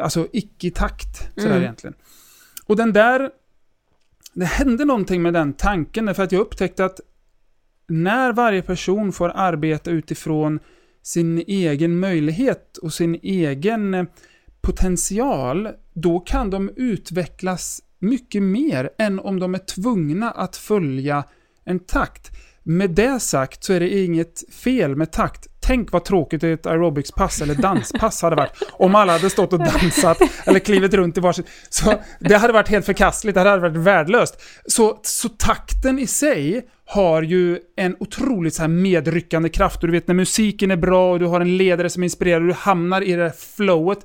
[0.00, 1.30] alltså icke i takt.
[1.34, 1.62] Sådär Mm.
[1.62, 1.94] egentligen.
[2.66, 3.30] Och den där,
[4.34, 7.00] det hände någonting med den tanken därför att jag upptäckte att
[7.88, 10.58] när varje person får arbeta utifrån
[11.02, 14.04] sin egen möjlighet och sin egen eh,
[14.60, 21.24] potential, då kan de utvecklas mycket mer än om de är tvungna att följa
[21.70, 22.30] en takt.
[22.62, 25.46] Med det sagt så är det inget fel med takt.
[25.60, 30.18] Tänk vad tråkigt ett aerobicspass eller danspass hade varit om alla hade stått och dansat
[30.44, 31.44] eller klivit runt i varsin...
[31.68, 34.42] Så det hade varit helt förkastligt, det hade varit värdelöst.
[34.66, 39.82] Så, så takten i sig har ju en otroligt så här medryckande kraft.
[39.82, 42.46] Och du vet när musiken är bra och du har en ledare som inspirerar och
[42.46, 43.98] du hamnar i det här flowet,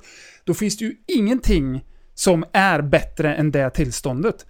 [0.44, 4.46] då finns det ju ingenting som är bättre än det tillståndet.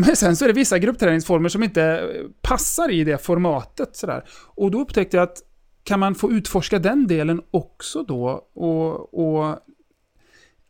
[0.00, 2.10] Men sen så är det vissa gruppträningsformer som inte
[2.42, 3.96] passar i det formatet.
[3.96, 4.24] Sådär.
[4.54, 5.38] Och då upptäckte jag att
[5.84, 9.58] kan man få utforska den delen också då och, och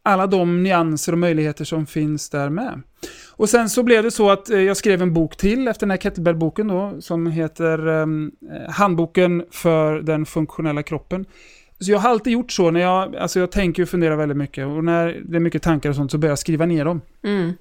[0.03, 2.83] alla de nyanser och möjligheter som finns där med.
[3.31, 5.91] Och sen så blev det så att eh, jag skrev en bok till efter den
[5.91, 8.33] här kettlebell-boken då som heter um,
[8.69, 11.25] Handboken för den funktionella kroppen.
[11.79, 14.67] Så jag har alltid gjort så när jag, alltså jag tänker och funderar väldigt mycket
[14.67, 17.01] och när det är mycket tankar och sånt så börjar jag skriva ner dem.
[17.25, 17.53] Mm.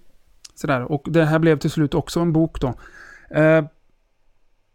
[0.60, 0.92] Sådär.
[0.92, 2.74] Och det här blev till slut också en bok då.
[3.40, 3.66] Eh,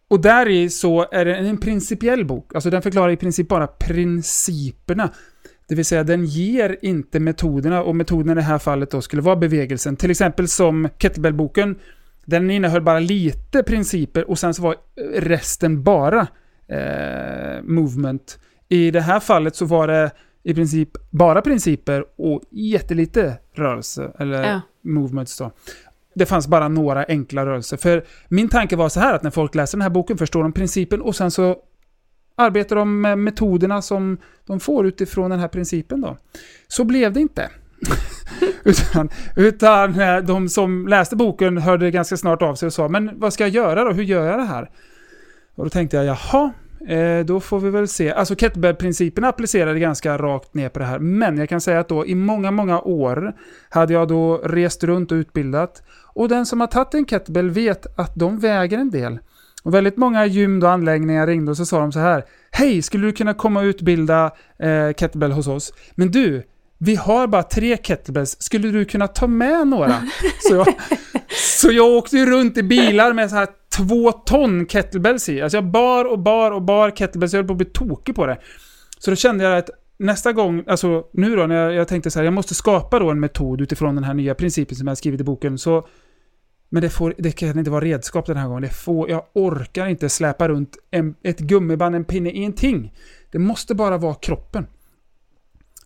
[0.08, 2.54] och där i så är det en principiell bok.
[2.54, 5.10] Alltså den förklarar i princip bara principerna.
[5.68, 9.22] Det vill säga den ger inte metoderna och metoden i det här fallet då skulle
[9.22, 9.96] vara bevegelsen.
[9.96, 11.76] Till exempel som kettlebellboken.
[12.24, 14.76] Den innehöll bara lite principer och sen så var
[15.14, 16.26] resten bara
[16.66, 18.38] eh, movement.
[18.68, 20.10] I det här fallet så var det
[20.44, 24.60] i princip bara principer och jättelite rörelse eller Ja.
[24.82, 25.50] movements då.
[26.14, 27.76] Det fanns bara några enkla rörelser.
[27.76, 30.52] För min tanke var så här att när folk läser den här boken förstår de
[30.52, 31.56] principen och sen så
[32.36, 36.16] arbetar de med metoderna som de får utifrån den här principen då.
[36.68, 37.50] Så blev det inte.
[38.64, 43.10] utan, utan eh, de som läste boken hörde ganska snart av sig och sa men
[43.20, 43.92] vad ska jag göra då?
[43.92, 44.70] Hur gör jag det här?
[45.54, 46.52] Och då tänkte jag jaha,
[46.88, 48.12] eh, då får vi väl se.
[48.12, 50.98] Alltså kettlebell-principen applicerade ganska rakt ner på det här.
[50.98, 53.34] Men jag kan säga att då i många, många år
[53.68, 55.82] hade jag då rest runt och utbildat.
[56.14, 59.18] Och den som har tagit en kettlebell vet att de väger en del.
[59.64, 62.24] Och väldigt många gym och anläggningar ringde och så sa de så här.
[62.50, 65.72] Hej, skulle du kunna komma och utbilda eh, kettlebell hos oss?
[65.94, 66.42] Men du,
[66.78, 70.02] vi har bara tre kettlebells, skulle du kunna ta med några?
[70.48, 70.66] så, jag,
[71.30, 75.42] så jag åkte ju runt i bilar med så här två ton kettlebells i.
[75.42, 78.26] Alltså jag bar och bar och bar kettlebells, jag höll på att bli tokig på
[78.26, 78.38] det.
[78.98, 82.18] Så då kände jag att nästa gång, alltså nu då när jag, jag tänkte så
[82.18, 85.20] här, jag måste skapa då en metod utifrån den här nya principen som jag skrivit
[85.20, 85.86] i boken, så
[86.68, 88.62] men det, får, det kan inte vara redskap den här gången.
[88.62, 92.92] Det får, jag orkar inte släpa runt en, ett gummiband, en pinne, ingenting.
[93.30, 94.66] Det måste bara vara kroppen.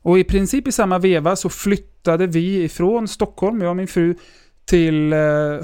[0.03, 4.15] Och i princip i samma veva så flyttade vi ifrån Stockholm, jag och min fru,
[4.69, 5.19] till eh,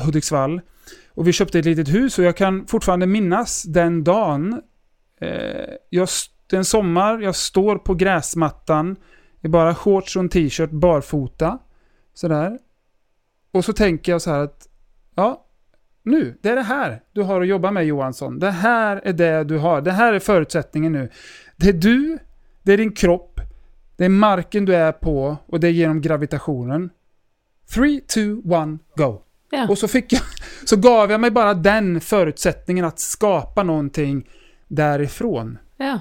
[0.04, 0.60] Hudiksvall.
[1.08, 4.62] Och vi köpte ett litet hus och jag kan fortfarande minnas den dagen.
[5.20, 5.28] Eh,
[5.90, 6.08] jag,
[6.50, 8.96] det är en sommar, jag står på gräsmattan
[9.40, 11.58] i bara shorts och en t-shirt, barfota.
[12.14, 12.58] Sådär.
[13.52, 14.68] Och så tänker jag så här att,
[15.14, 15.46] ja,
[16.02, 18.38] nu, det är det här du har att jobba med Johansson.
[18.38, 19.80] Det här är det du har.
[19.80, 21.10] Det här är förutsättningen nu.
[21.56, 22.18] Det är du,
[22.62, 23.40] det är din kropp,
[23.96, 26.90] det är marken du är på och det är genom gravitationen.
[27.74, 29.20] 3, 2, 1, go.
[29.50, 29.68] Ja.
[29.68, 30.22] Och så, fick jag,
[30.64, 34.28] så gav jag mig bara den förutsättningen att skapa någonting
[34.68, 35.58] därifrån.
[35.76, 36.00] Ja.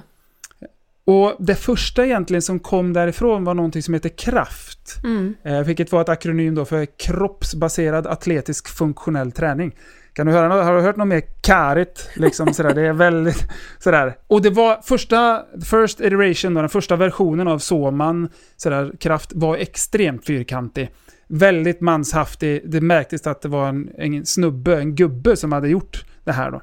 [1.06, 5.00] Och det första egentligen som kom därifrån var någonting som heter kraft.
[5.04, 5.36] Mm.
[5.44, 9.76] Eh, vilket var ett akronym då för kroppsbaserad atletisk funktionell träning.
[10.14, 10.66] Kan du höra något?
[10.66, 12.10] Har du hört något mer karigt?
[12.16, 12.74] Liksom sådär.
[12.74, 13.48] Det är väldigt
[13.80, 14.18] sådär.
[14.28, 19.58] Och det var första, first iteration, då, den första versionen av Soman, sådär, kraft, var
[19.58, 20.92] extremt fyrkantig.
[21.34, 22.62] Väldigt manshaftig.
[22.66, 26.52] Det märktes att det var en, en snubbe, en gubbe som hade gjort det här
[26.52, 26.62] då.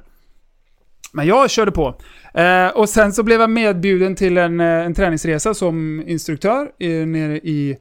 [1.13, 1.95] Men jag körde på.
[2.33, 7.07] Eh, och sen så blev jag medbjuden till en, eh, en träningsresa som instruktör eh,
[7.07, 7.77] nere i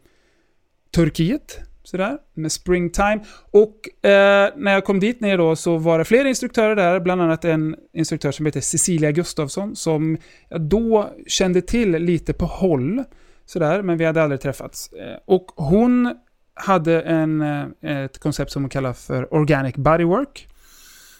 [0.94, 1.60] Turkiet.
[1.82, 3.20] Sådär, med springtime.
[3.50, 7.22] Och eh, när jag kom dit ner då så var det fler instruktörer där, bland
[7.22, 10.16] annat en instruktör som heter Cecilia Gustafsson, som
[10.48, 13.04] jag då kände till lite på håll.
[13.46, 14.92] Sådär, men vi hade aldrig träffats.
[14.92, 16.14] Eh, och hon
[16.60, 20.46] hade en, eh, ett koncept som hon kallar för Organic Bodywork.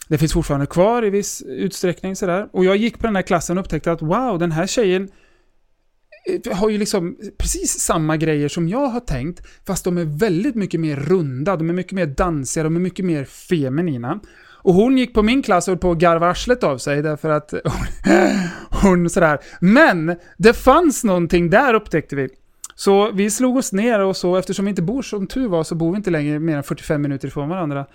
[0.09, 2.49] Det finns fortfarande kvar i viss utsträckning sådär.
[2.53, 5.09] Och jag gick på den här klassen och upptäckte att wow, den här tjejen
[6.45, 10.55] eh, har ju liksom precis samma grejer som jag har tänkt, fast de är väldigt
[10.55, 14.21] mycket mer runda, de är mycket mer dansiga, de är mycket mer feminina.
[14.63, 17.31] Och hon gick på min klass och höll på att garva arslet av sig därför
[17.31, 17.55] att
[18.83, 19.39] hon sådär.
[19.61, 22.29] Men det fanns någonting där upptäckte vi.
[22.81, 25.75] Så vi slog oss ner och så, eftersom vi inte bor som tur var, så
[25.75, 27.87] bor vi inte längre mer än 45 minuter ifrån varandra.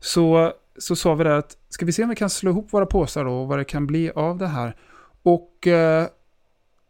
[0.00, 2.86] Så, så sa vi där att, ska vi se om vi kan slå ihop våra
[2.86, 4.76] påsar då och vad det kan bli av det här.
[5.22, 6.06] Och eh,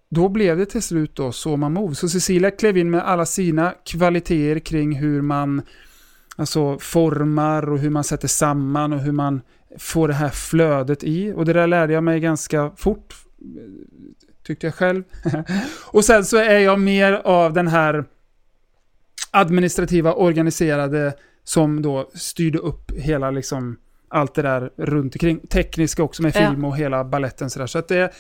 [0.09, 1.95] då blev det till slut då Soma Move.
[1.95, 5.63] Så Cecilia klev in med alla sina kvaliteter kring hur man
[6.37, 9.41] alltså formar och hur man sätter samman och hur man
[9.79, 11.33] får det här flödet i.
[11.33, 13.63] Och det där lärde jag mig ganska fort, eh,
[14.43, 15.03] tyckte jag själv.
[15.87, 18.05] och sen så är jag mer av den här
[19.31, 23.77] administrativa, organiserade som då styrde upp hela liksom
[24.09, 25.41] allt det där runt omkring.
[25.41, 27.67] Tekniska också med film och hela balletten sådär.
[27.67, 28.13] Så att det,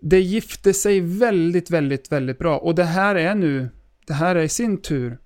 [0.00, 2.58] det gifte sig väldigt, väldigt, väldigt bra.
[2.58, 3.68] Och det här är nu,
[4.06, 5.18] det här är i sin tur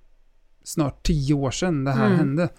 [0.63, 2.17] snart tio år sedan det här Mm.
[2.17, 2.49] hände.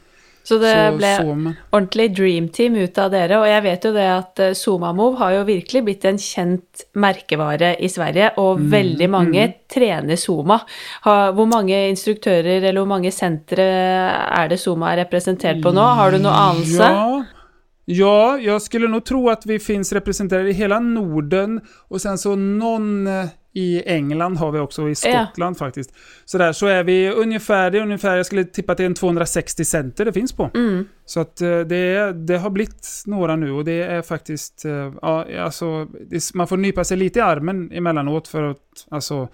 [0.48, 3.40] Så det så, ble man, ordentlig dream team ut av dere.
[3.42, 7.74] Og jeg vet jo det at eh, Somamove har jo virkelig blitt en kjent merkevare
[7.84, 9.54] i Sverige, og Mm, veldig mange mm.
[9.70, 10.58] trener Soma.
[11.04, 15.84] Hvor mange instruktører eller hvor mange sentre er det Soma er representert på nå?
[15.98, 16.88] Har du noe anelse?
[16.88, 17.24] Ja,
[17.90, 22.36] ja, jag skulle nog tro att vi finns representerade i hela Norden och sen så
[22.36, 23.24] någon eh,
[23.58, 25.26] i England har vi också, och i Ja.
[25.26, 25.92] Skottland faktiskt.
[26.24, 28.86] Så där så är vi ungefär, det är ungefär, jag skulle tippa att det är
[28.86, 30.50] en 260 center det finns på.
[30.54, 30.84] Mm.
[31.04, 35.26] Så att eh, det, det har blivit några nu och det är faktiskt, eh, ja,
[35.40, 39.28] alltså, det, man får nypa sig lite i armen emellanåt för att alltså,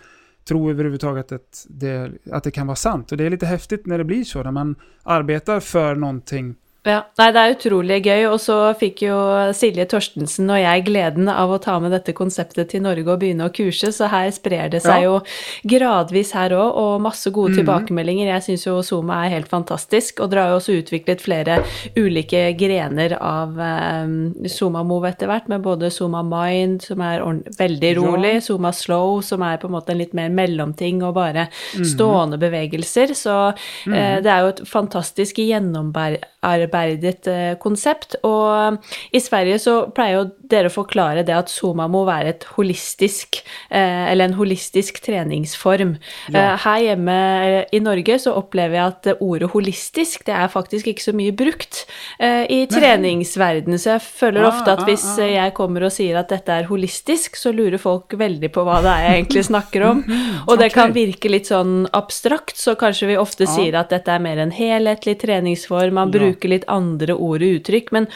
[0.49, 3.13] tro överhuvudtaget att det, att det kan vara sant.
[3.13, 6.55] Och det är lite häftigt när det blir så, när man arbetar för någonting
[6.85, 8.27] Ja, nei, det er utrolig gøy.
[8.29, 9.17] Og så fikk jo
[9.57, 13.47] Silje Torstensen og jeg gleden av å ta med dette konseptet til Norge og begynne
[13.49, 15.05] å kurse, så her sprer det seg Ja.
[15.09, 15.21] jo
[15.67, 17.65] gradvis her òg, og masse gode Mhm.
[17.65, 18.27] tilbakemeldinger.
[18.35, 21.65] Jeg syns jo Zuma er helt fantastisk, og dere har jo også utviklet flere
[21.97, 27.21] ulike grener av eh, Zuma Move etter hvert, med både Zuma Mind, som er
[27.59, 28.01] veldig Ja.
[28.03, 31.85] rolig, Zuma Slow, som er på en måte en litt mer mellomting, og bare Mhm.
[31.85, 33.09] stående bevegelser.
[33.15, 33.55] Så
[33.87, 36.25] eh, det er jo et fantastisk gjennomarbeidet
[36.75, 38.19] eh, konsept.
[38.27, 38.79] Og
[39.15, 43.41] i Sverige så pleier jo dere å forklare det at Zuma må være et holistisk,
[43.71, 45.97] eh, eller en holistisk treningsform.
[46.29, 46.55] Ja.
[46.55, 50.91] Eh, her hjemme eh, i Norge så opplever jeg at ordet holistisk, det er faktisk
[50.93, 51.85] ikke så mye brukt
[52.19, 53.81] eh, i treningsverdenen.
[53.81, 55.25] Så jeg føler Ah, ofte at ah, hvis ah.
[55.29, 58.93] jeg kommer og sier at dette er holistisk, så lurer folk veldig på hva det
[58.93, 60.03] er jeg egentlig snakker om.
[60.49, 63.53] Og det kan virke litt sånn abstrakt, så kanskje vi ofte Ja.
[63.55, 67.93] sier at dette er mer en helhetlig treningsform, man bruker litt andre ord og uttrykk,
[67.93, 68.07] men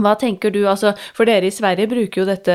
[0.00, 2.54] hva tenker du, altså, for dere i Sverige bruker jo dette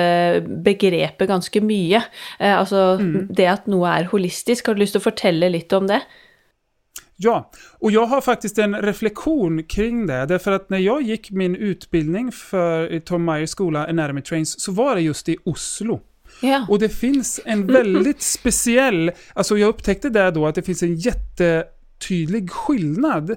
[0.66, 2.02] begrepet ganske mye.
[2.40, 3.28] Eh, altså Mm.
[3.30, 4.66] det at noe er holistisk.
[4.68, 6.02] Har du lyst til å fortelle litt om det?
[7.20, 10.26] Ja, och jag har faktiskt en reflektion kring det.
[10.26, 14.96] Därför att när jag gick min utbildning för Tom Myers skola Anatomy Trains så var
[14.96, 16.00] det just i Oslo.
[16.42, 16.66] Ja.
[16.70, 20.96] Och det finns en väldigt speciell, alltså jag upptäckte där då att det finns en
[20.96, 23.36] jättetydlig skillnad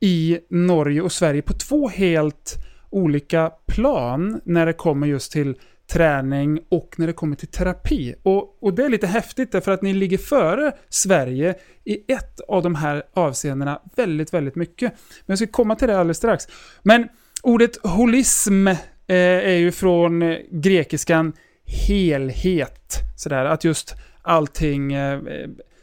[0.00, 2.56] i Norge och Sverige på två helt
[2.90, 5.54] olika plan när det kommer just till
[5.92, 8.14] träning och när det kommer till terapi.
[8.22, 12.62] Och, och det är lite häftigt därför att ni ligger före Sverige i ett av
[12.62, 14.92] de här avseendena väldigt, väldigt mycket.
[15.26, 16.48] Men jag ska komma till det alldeles strax.
[16.82, 17.08] Men
[17.42, 21.32] ordet holism eh, är ju från eh, grekiskan
[21.64, 22.98] helhet.
[23.16, 25.20] Sådär, att just allting eh,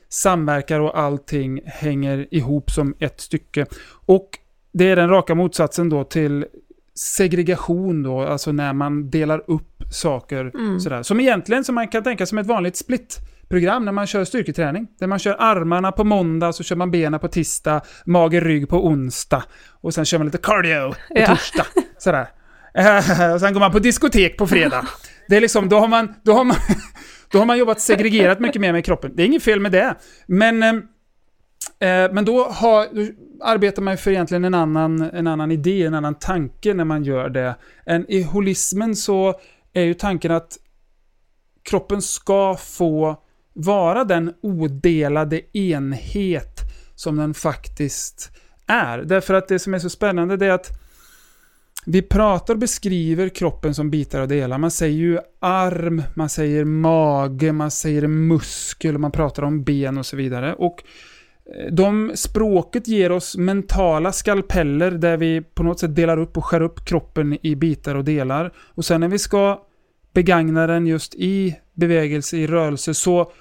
[0.09, 3.65] samverkar och allting hänger ihop som ett stycke.
[4.05, 4.29] Och
[4.73, 6.45] det är den raka motsatsen då till
[6.95, 10.79] segregation då, alltså när man delar upp saker Mm.
[10.79, 11.03] sådär.
[11.03, 14.87] Som egentligen som man kan tänka som ett vanligt split-program när man kör styrketräning.
[14.99, 18.87] Där man kör armarna på måndag, så kör man benen på tisdag, mage, rygg på
[18.87, 19.43] onsdag.
[19.81, 21.27] Och sen kör man lite cardio på Ja.
[21.27, 21.65] torsdag.
[21.97, 22.27] Sådär.
[22.73, 24.87] Eh, och sen går man på diskotek på fredag.
[25.29, 26.55] Det är liksom, då har man, då har man,
[27.31, 29.11] då har man jobbat segregerat mycket mer med kroppen.
[29.15, 29.95] Det är inget fel med det.
[30.25, 30.69] Men, eh,
[31.89, 33.11] eh, men då, har, då
[33.41, 37.03] arbetar man ju för egentligen en annan, en annan idé, en annan tanke när man
[37.03, 37.55] gör det.
[37.85, 39.39] Än I holismen så
[39.73, 40.57] är ju tanken att
[41.63, 46.59] kroppen ska få vara den odelade enhet
[46.95, 48.31] som den faktiskt
[48.67, 48.97] är.
[48.97, 50.86] Därför att det som är så spännande det är att
[51.89, 54.57] vi pratar och beskriver kroppen som bitar och delar.
[54.57, 60.05] Man säger ju arm, man säger mage, man säger muskel, man pratar om ben och
[60.05, 60.53] så vidare.
[60.53, 60.83] Och
[61.55, 66.45] eh, de språket ger oss mentala skalpeller där vi på något sätt delar upp och
[66.45, 68.53] skär upp kroppen i bitar och delar.
[68.57, 69.61] Och sen när vi ska
[70.13, 73.31] begagna den just i bevegelse, i rörelse, så,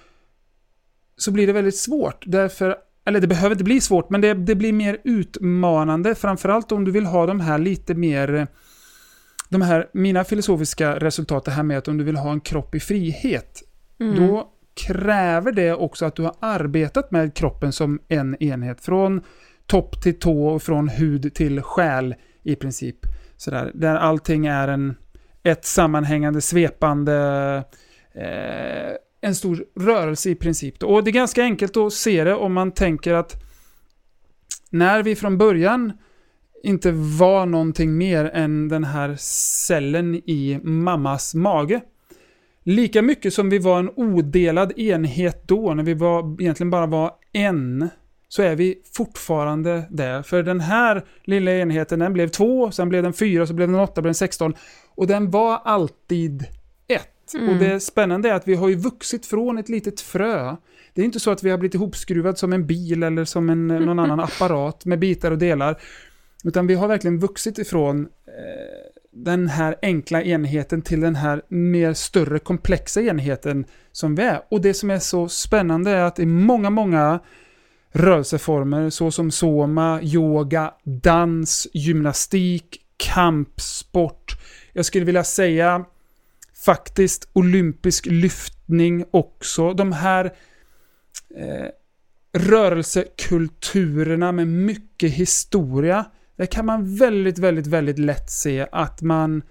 [1.17, 2.25] så blir det väldigt svårt.
[2.27, 2.77] Därför,
[3.07, 6.15] eller det behöver inte bli svårt, men det, det blir mer utmanande.
[6.15, 8.35] Framförallt om du vill ha de här lite mer...
[8.35, 8.47] eh,
[9.49, 12.75] De här, mina filosofiska resultat, det här med att om du vill ha en kropp
[12.75, 13.63] i frihet,
[14.01, 14.17] Mm.
[14.17, 14.49] då
[14.87, 18.81] kräver det också att du har arbetat med kroppen som en enhet.
[18.81, 19.21] Från
[19.67, 22.97] topp till tå och från hud till själ i princip.
[23.37, 24.95] Sådär, där allting är en,
[25.43, 27.15] ett sammanhängande, svepande,
[28.15, 30.83] eh, en stor rörelse i princip.
[30.83, 33.43] Och det är ganska enkelt att se det om man tänker att
[34.71, 35.93] när vi från början
[36.63, 39.17] inte var någonting mer än den här
[39.67, 41.81] cellen i mammas mage.
[42.63, 47.13] Lika mycket som vi var en odelad enhet då, när vi var, egentligen bara var
[47.33, 47.89] en,
[48.29, 50.23] så är vi fortfarande det.
[50.27, 53.81] För den här lilla enheten, den blev två, sen blev den fyra, så blev den
[53.81, 54.55] åtta, blev den sexton.
[54.95, 56.45] Och den var alltid.
[57.35, 57.49] Mm.
[57.49, 60.57] Och det spännande är att vi har ju vuxit från ett litet frö.
[60.95, 63.67] Det är inte så att vi har blivit ihopskruvad som en bil eller som en,
[63.67, 65.81] någon annan apparat med bitar och delar.
[66.45, 71.93] Utan vi har verkligen vuxit ifrån eh, den här enkla enheten till den här mer
[71.93, 74.43] större komplexa enheten som vi är.
[74.49, 77.21] Och det som är så spännande är att i många, många
[77.93, 84.39] rörelseformer såsom soma, yoga, dans, gymnastik, kampsport.
[84.73, 85.85] Jag skulle vilja säga
[86.67, 89.73] faktiskt olympisk lyftning också.
[89.73, 90.25] De här
[91.37, 91.67] eh,
[92.33, 96.05] rörelsekulturerna med mycket historia.
[96.37, 99.43] Där kan man väldigt, väldigt, väldigt lätt se att man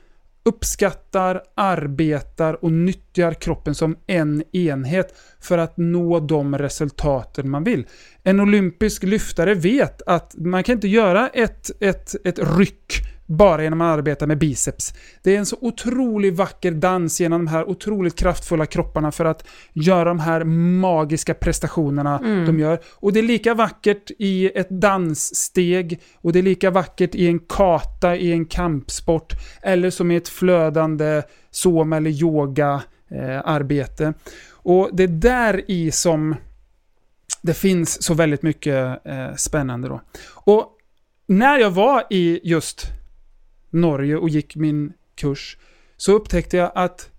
[0.44, 7.88] uppskattar, arbetar och nyttjar kroppen som en enhet för att nå de resultaten man vill.
[8.24, 13.82] En olympisk lyftare vet att man kan inte göra ett, ett, ett ryck bara genom
[13.82, 14.94] att arbeta med biceps.
[15.24, 19.48] Det är en så otroligt vacker dans genom de här otroligt kraftfulla kropparna för att
[19.74, 20.44] göra de här
[20.80, 22.46] magiska prestationerna Mm.
[22.46, 22.80] de gör.
[22.94, 27.40] Och det är lika vackert i ett danssteg och det är lika vackert i en
[27.40, 31.22] kata i en kampsport eller som i ett flödande
[31.52, 34.14] som eller yoga eh, arbete.
[34.52, 36.36] Och det är där i som
[37.42, 40.02] det finns så väldigt mycket eh, spännande då.
[40.34, 40.72] Och
[41.28, 42.86] när jag var i just
[43.76, 45.58] Norge och gick min kurs
[45.98, 47.10] så upptäckte jag att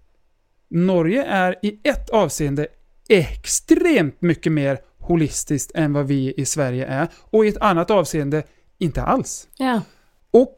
[0.69, 2.67] Norge är i ett avseende
[3.09, 8.43] extremt mycket mer holistiskt än vad vi i Sverige är och i ett annat avseende
[8.79, 9.49] inte alls.
[9.57, 9.83] Ja.
[10.31, 10.55] Och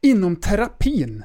[0.00, 1.24] inom terapin,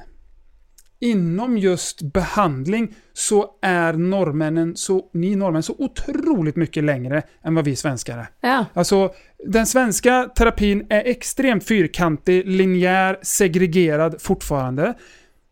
[1.02, 7.64] inom just behandling, så är norrmännen, så, ni norrmän, så otroligt mycket längre än vad
[7.64, 8.28] vi svenskar är.
[8.40, 8.66] Ja.
[8.74, 9.12] Alltså,
[9.46, 14.94] den svenska terapin är extremt fyrkantig, linjär, segregerad fortfarande.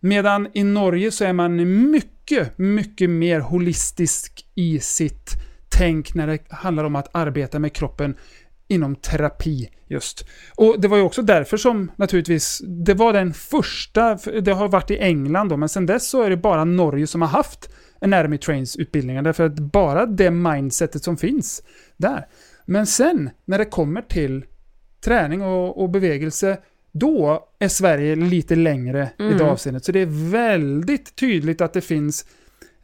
[0.01, 5.31] Medan i Norge så är man mycket, mycket mer holistisk i sitt
[5.69, 8.15] tänk när det handlar om att arbeta med kroppen
[8.71, 10.27] inom terapi just.
[10.57, 14.91] Och det var ju också därför som naturligtvis, det var den första, det har varit
[14.91, 18.39] i England då, men sen dess så är det bara Norge som har haft Anatomy
[18.39, 21.63] Trains utbildningar, därför att bara det mindsetet som finns
[21.97, 22.27] där.
[22.67, 24.45] Men sen, när det kommer till
[25.05, 26.59] träning och, och bevegelse,
[26.93, 29.47] då är Sverige lite längre i det Mm.
[29.47, 29.85] avseendet.
[29.85, 32.25] Så det är väldigt tydligt att det finns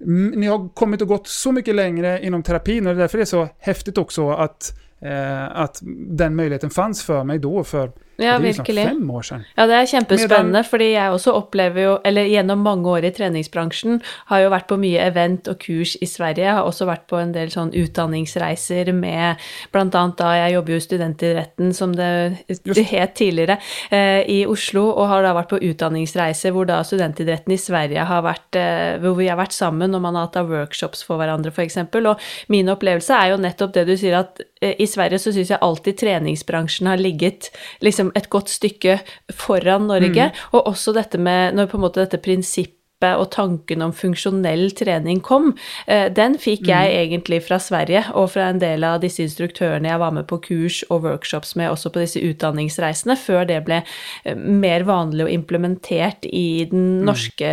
[0.00, 3.18] Mm, Ni har kommit och gått så mycket längre inom terapin och det är därför
[3.18, 7.92] det är så häftigt också att, Eh, att den möjligheten fanns för mig då för
[8.18, 8.84] Ja, det snart virkelig.
[8.88, 9.44] fem år sedan.
[9.56, 13.10] Ja, det er kjempespennende, Medan- fordi jeg også opplever jo, eller gjennom mange år i
[13.10, 16.44] treningsbransjen, har jo vært på mye event og kurs i Sverige.
[16.46, 19.36] Jeg har også vært på en del sånn utdanningsreiser med
[19.76, 23.58] annet da jeg jobber jo i studentidretten, som det, det het tidligere,
[23.90, 28.22] eh, i Oslo, og har da vært på utdanningsreiser hvor da studentidretten i Sverige har
[28.22, 31.52] vært, eh, hvor vi har vært sammen, og man har hatt da workshops for hverandre,
[31.66, 32.06] eksempel.
[32.06, 35.50] Og min opplevelse er jo nettopp det du sier, at eh, i Sverige så syns
[35.52, 37.50] jeg alltid treningsbransjen har ligget
[37.84, 39.00] liksom et godt stykke
[39.32, 43.92] foran Norge, og også dette med når på en måte dette prinsippet og tanken om
[43.92, 45.50] funksjonell trening kom,
[45.86, 50.00] eh, den fikk jeg egentlig fra Sverige og fra en del av disse instruktørene jeg
[50.00, 53.82] var med på kurs og workshops med også på disse utdanningsreisene, før det ble
[54.24, 57.52] eh, mer vanlig og implementert i den norske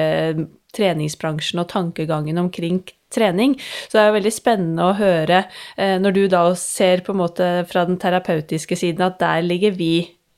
[0.74, 2.82] treningsbransjen og tankegangen omkring
[3.14, 3.56] trening.
[3.88, 5.44] Så det er jo veldig spennende å høre,
[5.78, 9.76] eh, når du da ser på en måte fra den terapeutiske siden, at der ligger
[9.78, 9.94] vi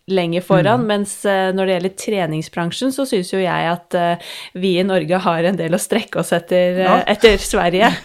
[0.08, 4.18] lenger foran, mens eh, når det gjelder treningsbransjen, så syns jo jeg at eh,
[4.54, 7.00] vi i Norge har en del å strekke oss etter, eh, Ja.
[7.08, 7.90] etter Sverige.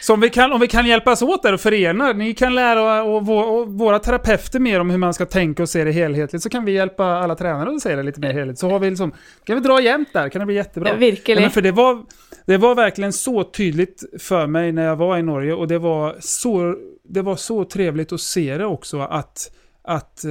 [0.00, 3.02] Så om vi, kan, om vi kan hjälpas åt där och förena, ni kan lära
[3.02, 6.42] och, vå- och våra terapeuter mer om hur man ska tänka och se det helhetligt,
[6.42, 8.58] så kan vi hjälpa alla tränare att se det lite mer helhetligt.
[8.60, 9.12] Så har vi liksom,
[9.44, 10.94] kan vi dra jämnt där, kan det bli jättebra.
[10.94, 11.42] Virkelig.
[11.42, 12.02] Ja, för det var,
[12.46, 16.16] det var verkligen så tydligt för mig när jag var i Norge och det var
[16.20, 16.74] så,
[17.08, 19.50] det var så trevligt att se det också att,
[19.84, 20.30] att eh,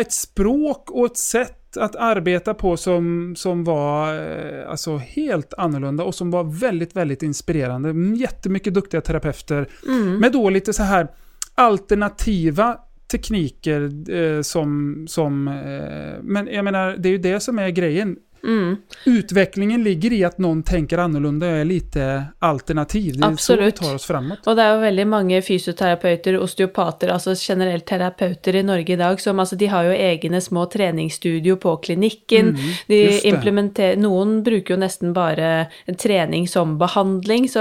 [0.00, 6.04] ett språk och ett sätt att arbeta på som, som var eh, alltså helt annorlunda
[6.04, 8.16] och som var väldigt, väldigt inspirerande.
[8.16, 10.18] Jättemycket duktiga terapeuter Mm.
[10.18, 11.08] med då lite så här
[11.54, 12.78] alternativa
[13.10, 18.16] tekniker eh, som, som eh, men jag menar, det är ju det som är grejen.
[18.44, 18.76] Mm.
[19.06, 23.14] Utvecklingen ligger i att någon tänker annorlunda och är lite alternativ.
[23.16, 23.78] Det är Absolut.
[23.78, 24.46] så vi tar oss framåt.
[24.46, 29.38] Og det jo veldig mange fysioterapeuter, osteopater, altså generelt terapeuter i Norge i dag, som
[29.40, 32.52] altså de har jo egne små treningsstudio på klinikken.
[32.88, 33.28] de Mm, just det.
[33.28, 35.66] implementerer Noen bruker jo nesten bare
[35.98, 37.60] trening som behandling, så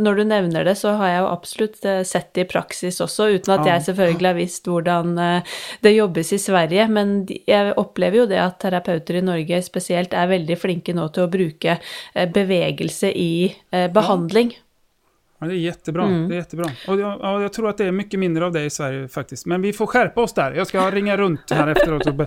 [0.00, 3.28] når du nevner det, så har jeg jo absolutt eh, sett det i praksis også,
[3.36, 3.74] uten at Ja.
[3.74, 5.42] jeg selvfølgelig har visst hvordan eh,
[5.82, 6.88] det jobbes i Sverige.
[6.88, 11.08] Men de- jeg opplever jo det at terapeuter i Norge spesielt er veldig flinke nå
[11.10, 11.78] til å bruke
[12.14, 14.54] eh, bevegelse i eh, behandling.
[15.40, 16.04] Ja, det är jättebra.
[16.04, 16.28] Mm.
[16.28, 16.70] Det är jättebra.
[16.88, 19.46] Och jag, ja, jag tror att det är mycket mindre av det i Sverige faktiskt.
[19.46, 20.52] Men vi får skärpa oss där.
[20.52, 22.06] Jag ska ringa runt här efteråt.
[22.06, 22.26] Och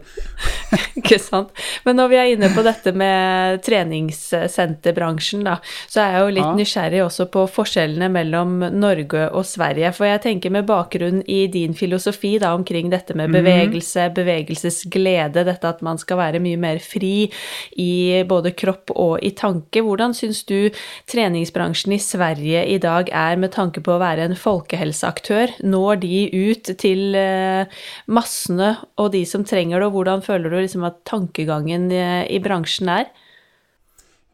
[0.95, 1.49] Ikke sant.
[1.83, 5.57] Men når vi er inne på dette med treningssenterbransjen, da,
[5.89, 6.53] så er jeg jo litt Ja.
[6.57, 9.91] nysgjerrig også på forskjellene mellom Norge og Sverige.
[9.93, 15.67] For jeg tenker med bakgrunn i din filosofi da omkring dette med bevegelse, bevegelsesglede, dette
[15.69, 17.29] at man skal være mye mer fri
[17.77, 19.81] i både kropp og i tanke.
[19.81, 20.69] Hvordan syns du
[21.09, 25.49] treningsbransjen i Sverige i dag är med tanke på att vara en folkhälsoaktör?
[25.59, 27.63] Når de ut till eh,
[28.05, 29.85] massorna och de som tränger det?
[29.85, 33.05] Och hur känner du liksom att tankegången eh, i branschen är?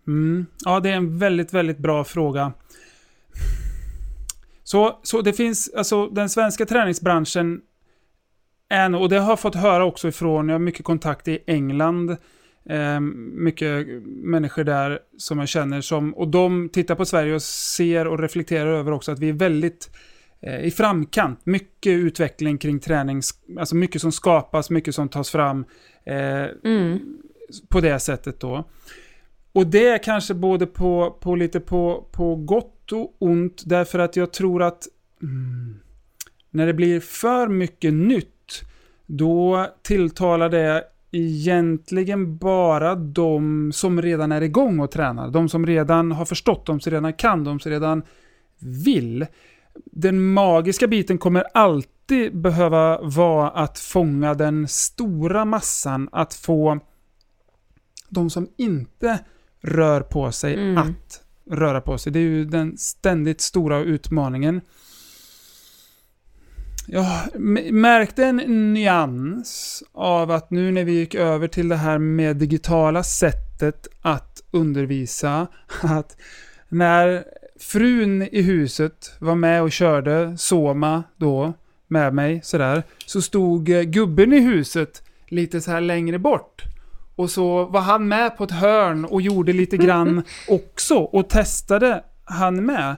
[0.08, 0.46] Mm.
[0.66, 2.54] Ja, det är en väldigt, väldigt bra fråga.
[4.64, 7.62] Så, så det finns, alltså den svenska träningsbranschen
[8.70, 12.18] är och det har jag fått höra också ifrån, jag har mycket kontakt i England,
[12.66, 18.08] eh, mycket människor där som jag känner som, och de tittar på Sverige och ser
[18.08, 19.90] och reflekterar över också att vi är väldigt
[20.42, 21.46] eh, i framkant.
[21.46, 23.22] Mycket utveckling kring träning,
[23.60, 25.66] alltså mycket som skapas, mycket som tas fram
[26.06, 27.00] eh, mm.
[27.68, 28.66] på det sättet då.
[29.52, 34.16] Och det är kanske både på, på lite på, på gott och ont, därför att
[34.16, 34.88] jag tror att
[35.22, 35.80] mm,
[36.50, 38.62] när det blir för mycket nytt,
[39.06, 45.32] då tilltalar det egentligen bara de som redan är igång och tränar.
[45.32, 48.04] De som redan har förstått, de som redan kan, de som redan
[48.60, 49.26] vill.
[49.86, 56.80] Den magiska biten kommer alltid behöva vara att fånga den stora massan, att få
[58.10, 59.20] de som inte
[59.62, 60.78] rör på sig mm.
[60.78, 62.12] att röra på sig.
[62.12, 64.62] Det är ju den ständigt stora utmaningen.
[66.92, 67.40] Jag
[67.72, 73.04] märkte en nyans av att nu när vi gick över till det här med digitala
[73.04, 75.48] sättet att undervisa,
[75.82, 76.18] att
[76.70, 77.24] när
[77.60, 81.54] frun i huset var med och körde Soma då
[81.88, 86.64] med mig sådär, så stod gubben i huset lite så här längre bort
[87.16, 92.04] och så var han med på ett hörn och gjorde lite grann också och testade
[92.24, 92.96] han med.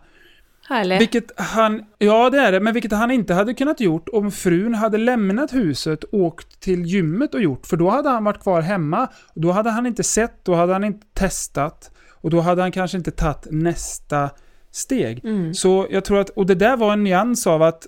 [0.72, 1.02] Härligt.
[1.02, 4.74] Vilket han, ja det är det, men vilket han inte hade kunnat gjort om frun
[4.74, 9.08] hade lämnat huset, åkt till gymmet och gjort, för då hade han varit kvar hemma.
[9.34, 11.92] Och då hade han inte sett, då hade han inte testat
[12.22, 14.30] och då hade han kanske inte tagit nästa
[14.72, 15.26] steg.
[15.26, 15.54] Mm.
[15.54, 17.88] Så jag tror att, och det där var en nyans av att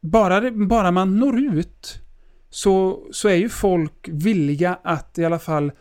[0.00, 2.00] bara, bara man når ut
[2.50, 5.72] så, så är ju folk villiga att i alla fall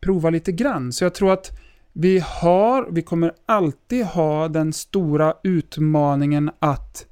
[0.00, 0.92] prova lite grann.
[0.92, 1.50] Så jag tror att
[1.98, 7.06] vi har, vi kommer alltid ha den stora utmaningen att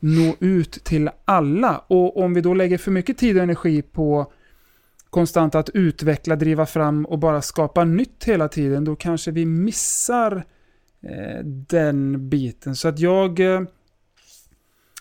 [0.00, 1.84] nå ut till alla.
[1.86, 4.32] Och om vi då lägger för mycket tid och energi på
[5.10, 10.44] konstant att utveckla, driva fram och bara skapa nytt hela tiden, då kanske vi missar
[11.02, 12.76] eh, den biten.
[12.76, 13.60] Så att jag eh,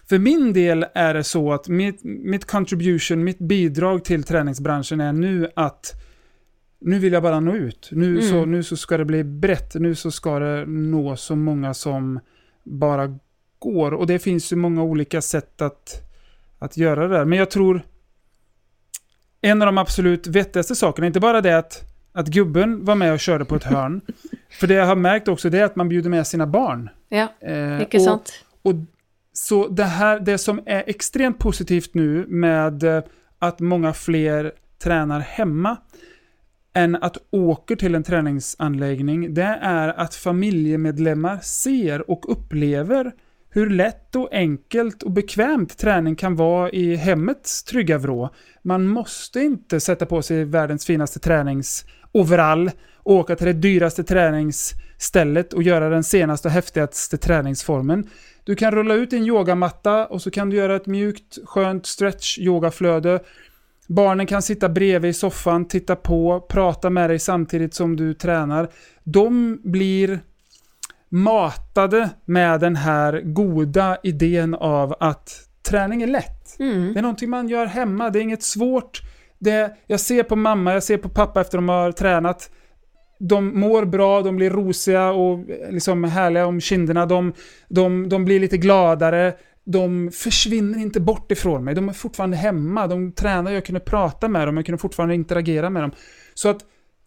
[0.09, 5.13] för min del är det så att mitt, mitt contribution, mitt bidrag till träningsbranschen är
[5.13, 5.93] nu att
[6.79, 7.89] nu vill jag bara nå ut.
[7.91, 8.21] Nu, mm.
[8.21, 9.75] så, nu så ska det bli brett.
[9.75, 12.19] Nu så ska det nå så många som
[12.63, 13.17] bara
[13.59, 13.93] går.
[13.93, 16.01] Och det finns ju många olika sätt att,
[16.59, 17.25] att göra det där.
[17.25, 17.81] Men jag tror
[19.41, 23.19] en av de absolut vettigaste sakerna, inte bara det att, att gubben var med och
[23.19, 24.01] körde på ett hörn.
[24.59, 26.89] för det jag har märkt också det är att man bjuder med sina barn.
[27.09, 28.43] Ja, eh, mycket eh, sant.
[28.61, 28.73] Och
[29.33, 33.03] så det här, det som är extremt positivt nu med eh,
[33.39, 34.51] att många fler
[34.83, 35.77] tränar hemma
[36.77, 43.11] än att åka till en träningsanläggning, det är att familjemedlemmar ser och upplever
[43.49, 48.29] hur lätt och enkelt och bekvämt träning kan vara i hemmets trygga vrå.
[48.61, 55.53] Man måste inte sätta på sig världens finaste träningsoverall och åka till det dyraste träningsstället
[55.53, 58.09] och göra den senaste och häftigaste träningsformen.
[58.43, 62.39] Du kan rulla ut din yogamatta och så kan du göra ett mjukt, skönt stretch
[62.39, 63.19] yogaflöde.
[63.87, 68.69] Barnen kan sitta bredvid i soffan, titta på, prata med dig samtidigt som du tränar.
[69.03, 70.19] De blir
[71.09, 76.59] matade med den här goda idén av att träning är lätt.
[76.59, 76.93] Mm.
[76.93, 79.01] Det är någonting man gör hemma, det är inget svårt.
[79.39, 82.49] Det, jag ser på mamma, jag ser på pappa efter de har tränat
[83.19, 87.05] de mår bra, de blir rosiga och liksom härliga om kinderna.
[87.05, 87.33] De,
[87.67, 89.33] de, de blir lite gladare.
[89.69, 91.75] De försvinner inte bort ifrån mig.
[91.75, 92.87] De är fortfarande hemma.
[92.87, 95.91] De tränar, jag kunde prata med dem, jag kunde fortfarande interagera med dem.
[96.33, 96.59] Så att,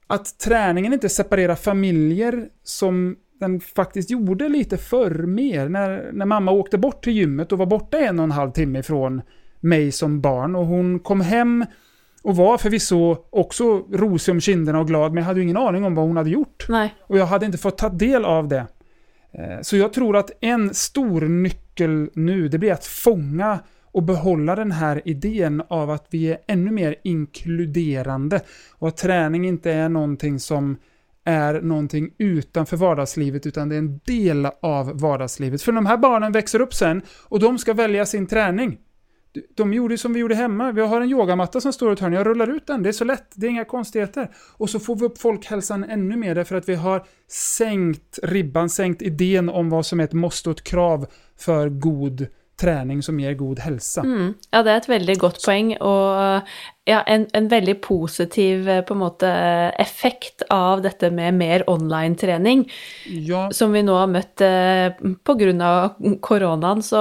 [0.06, 5.68] att träningen inte separerar familjer som den faktiskt gjorde lite förr mer.
[5.68, 8.78] När, när mamma åkte bort till gymmet och var borta en och en halv timme
[8.78, 9.22] ifrån
[9.60, 11.64] mig som barn och hon kom hem
[12.22, 15.84] och var förvisso också rosig om kinderna och glad, men jag hade ju ingen aning
[15.84, 16.66] om vad hon hade gjort.
[16.68, 16.94] Nej.
[17.00, 18.66] Och jag hade inte fått ta del av det.
[19.32, 21.59] Eh, så jag tror att en stor nyckel
[22.14, 23.60] nu, det blir att fånga
[23.92, 28.40] och behålla den här idén av att vi är ännu mer inkluderande.
[28.72, 30.76] Och att träning inte är någonting som
[31.24, 35.62] är någonting utanför vardagslivet, utan det är en del av vardagslivet.
[35.62, 38.78] För de här barnen växer upp sen och de ska välja sin träning.
[39.56, 40.72] de gjorde som vi gjorde hemma.
[40.72, 42.12] Vi har en yogamatta som står i ett hörn.
[42.12, 42.82] Jag rullar ut den.
[42.82, 43.26] Det är så lätt.
[43.34, 44.30] Det är inga konstigheter.
[44.56, 49.02] Och så får vi upp folkhälsan ännu mer därför att vi har sänkt ribban, sänkt
[49.02, 51.06] idén om vad som är ett måste och ett krav
[51.40, 52.26] för god
[52.60, 54.00] träning som ger god hälsa.
[54.00, 54.34] Mm.
[54.50, 55.76] Ja, det är ett väldigt gott poäng.
[55.76, 56.40] Och
[56.90, 59.30] ja, en, en veldig positiv eh, på en måte,
[59.78, 62.64] effekt av dette med mer online-trening.
[63.28, 63.46] Ja.
[63.54, 64.90] Som vi nå har møtt eh,
[65.24, 65.70] pga.
[66.20, 66.82] koronaen.
[66.82, 67.00] Så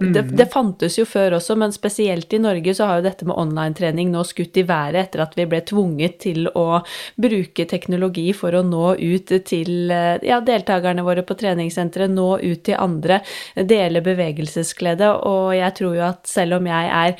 [0.00, 0.36] det, Mhm.
[0.36, 4.10] det fantes jo før også, men spesielt i Norge så har jo dette med online-trening
[4.12, 6.82] nå skutt i været etter at vi ble tvunget til å
[7.20, 12.64] bruke teknologi for å nå ut til eh, ja, deltakerne våre på treningssenteret, nå ut
[12.66, 13.20] til andre,
[13.54, 15.12] dele bevegelsesglede.
[15.28, 17.16] Og jeg tror jo at selv om jeg er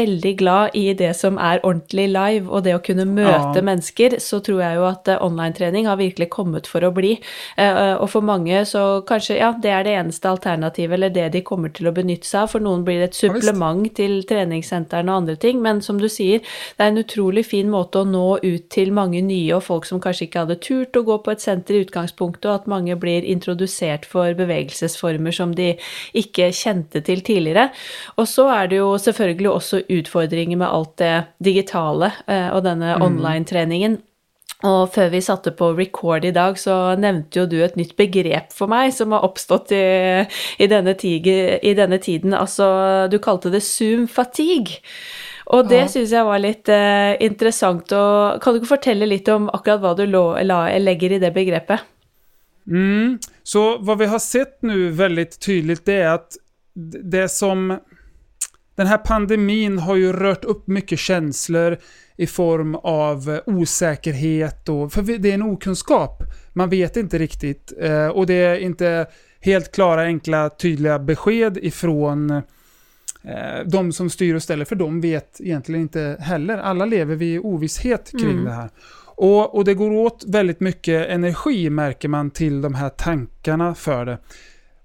[0.00, 3.62] veldig glad i det som er ordentlig live, og det å kunne møte Ja.
[3.62, 7.18] mennesker, så tror jeg jo at eh, online-trening har virkelig kommet for å bli.
[7.58, 11.40] Eh, Og for mange så kanskje ja, det er det eneste alternativet, eller det de
[11.42, 12.50] kommer til å benytte seg av.
[12.50, 13.44] For noen blir det et Ja, visst.
[13.46, 15.60] supplement til treningssentrene og andre ting.
[15.62, 19.20] Men som du sier, det er en utrolig fin måte å nå ut til mange
[19.22, 22.44] nye og folk som kanskje ikke hadde turt å gå på et senter i utgangspunktet,
[22.46, 25.76] og at mange blir introdusert for bevegelsesformer som de
[26.14, 27.70] ikke kjente til tidligere.
[28.18, 32.96] Og så er det jo selvfølgelig også utfordringer med alt det digitale eh, og denne
[33.02, 33.98] online-treningen.
[34.68, 38.52] Og før vi satte på record i dag, så nevnte jo du et nytt begrep
[38.52, 39.84] for meg som har oppstått i,
[40.60, 42.34] i, denne, tige, i denne tiden.
[42.36, 44.82] Altså, du kalte det zoom fatigue.
[45.50, 45.86] Og det Ja.
[45.88, 47.90] syns jeg var litt eh, interessant.
[47.92, 51.80] Og kan du ikke fortelle litt om akkurat hva du la, legger i det begrepet?
[52.68, 53.18] Mm.
[53.42, 56.36] Så vad vi har sett nu väldigt tydligt det är att
[57.02, 57.78] det som...
[58.80, 61.76] Den här pandemin har ju rört upp mycket känslor
[62.16, 64.92] i form av eh, osäkerhet och...
[64.92, 66.22] För det är en okunskap.
[66.52, 67.72] Man vet inte riktigt.
[67.80, 69.06] eh, Och det är inte
[69.40, 72.40] helt klara, enkla, tydliga besked ifrån eh,
[73.66, 74.64] de som styr och ställer.
[74.64, 76.58] För de vet egentligen inte heller.
[76.58, 78.44] Alla lever vi i ovisshet kring Mm.
[78.44, 78.70] det här.
[79.04, 84.04] Och, och det går åt väldigt mycket energi märker man till de här tankarna för
[84.06, 84.18] det.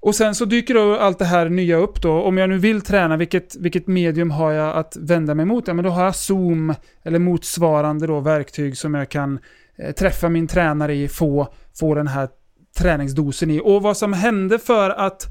[0.06, 2.12] Och sen så dyker då allt det här nya upp då.
[2.12, 5.68] Om jag nu vill träna, vilket, vilket medium har jag att vända mig mot?
[5.68, 9.40] Ja, men då har jag Zoom eller motsvarande då verktyg som jag kan
[9.78, 12.30] eh, träffa min tränare i, få, få den här
[12.78, 13.62] träningsdosen i.
[13.64, 15.26] Och vad som hände för att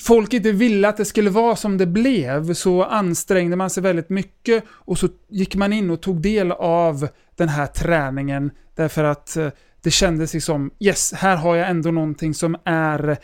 [0.00, 4.10] folk inte ville att det skulle vara som det blev så ansträngde man sig väldigt
[4.10, 9.36] mycket och så gick man in och tog del av den här träningen därför att
[9.36, 9.48] eh,
[9.82, 13.16] det kändes liksom yes, här har jag ändå någonting som är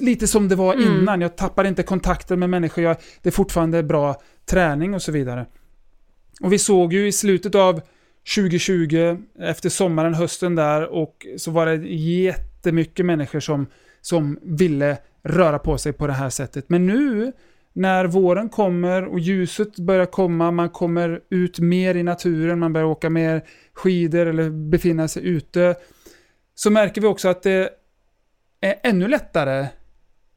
[0.00, 0.86] lite som det var Mm.
[0.88, 1.20] innan.
[1.20, 5.46] Jag tappar inte kontakten med människor, jag, det är fortfarande bra träning och så vidare.
[6.40, 7.80] Och vi såg ju i slutet av
[8.36, 13.66] 2020, efter sommaren, hösten där, och så var det jättemycket människor som,
[14.00, 16.68] som ville röra på sig på det här sättet.
[16.68, 17.32] Men nu,
[17.72, 22.86] när våren kommer och ljuset börjar komma, man kommer ut mer i naturen, man börjar
[22.86, 25.74] åka mer skidor eller befinna sig ute,
[26.54, 27.70] så märker vi också att det
[28.60, 29.66] är ännu lättare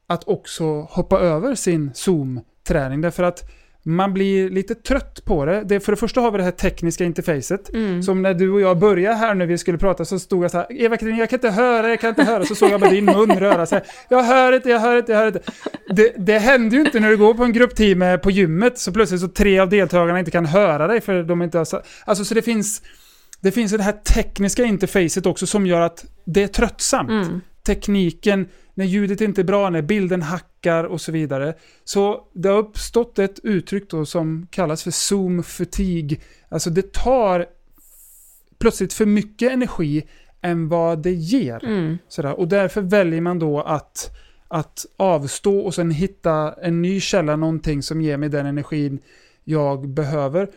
[0.06, 3.00] att också hoppa över sin Zoom-träning.
[3.00, 3.50] Därför att
[3.86, 5.64] man blir lite trött på det.
[5.64, 5.80] det.
[5.80, 7.74] För det första har vi det här tekniska interfacet.
[7.74, 8.02] Mm.
[8.02, 10.58] Som när du och jag började här när vi skulle prata så stod jag så
[10.58, 12.44] här, Eva Karin, jag kan inte höra, jag kan inte höra.
[12.44, 13.82] Så såg jag bara din mun röra sig.
[14.08, 15.40] Jag hör inte, jag hör inte, jag hör inte.
[15.88, 18.92] Det, det händer ju inte när du går på en gruppteam eh, på gymmet så
[18.92, 21.66] plötsligt så tre av deltagarna inte kan höra dig för de inte har...
[22.04, 22.82] Alltså så det finns...
[23.40, 27.40] Det finns det här tekniska interfacet också som gör att det är tröttsamt Mm.
[27.64, 31.54] Tekniken, när ljudet inte är bra, när bilden hackar och så vidare.
[31.84, 36.18] Så det har uppstått ett uttryck då som kallas för zoom fatigue.
[36.48, 37.46] Alltså det tar
[38.58, 40.02] plötsligt för mycket energi
[40.40, 41.64] än vad det ger.
[41.64, 41.98] Mm.
[42.08, 42.38] Sådär.
[42.38, 44.16] Och därför väljer man då att,
[44.48, 48.98] att avstå och sen hitta en ny källa, någonting som ger mig den energin
[49.44, 50.48] jag behöver.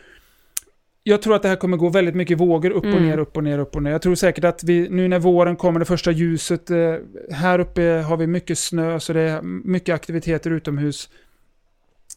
[1.08, 3.06] Jag tror att det här kommer gå väldigt mycket vågor upp och Mm.
[3.06, 3.90] ner, upp och ner, upp och ner.
[3.90, 6.94] Jag tror säkert att vi, nu när våren kommer, det första ljuset, eh,
[7.30, 11.08] här uppe har vi mycket snö, så det är mycket aktiviteter utomhus.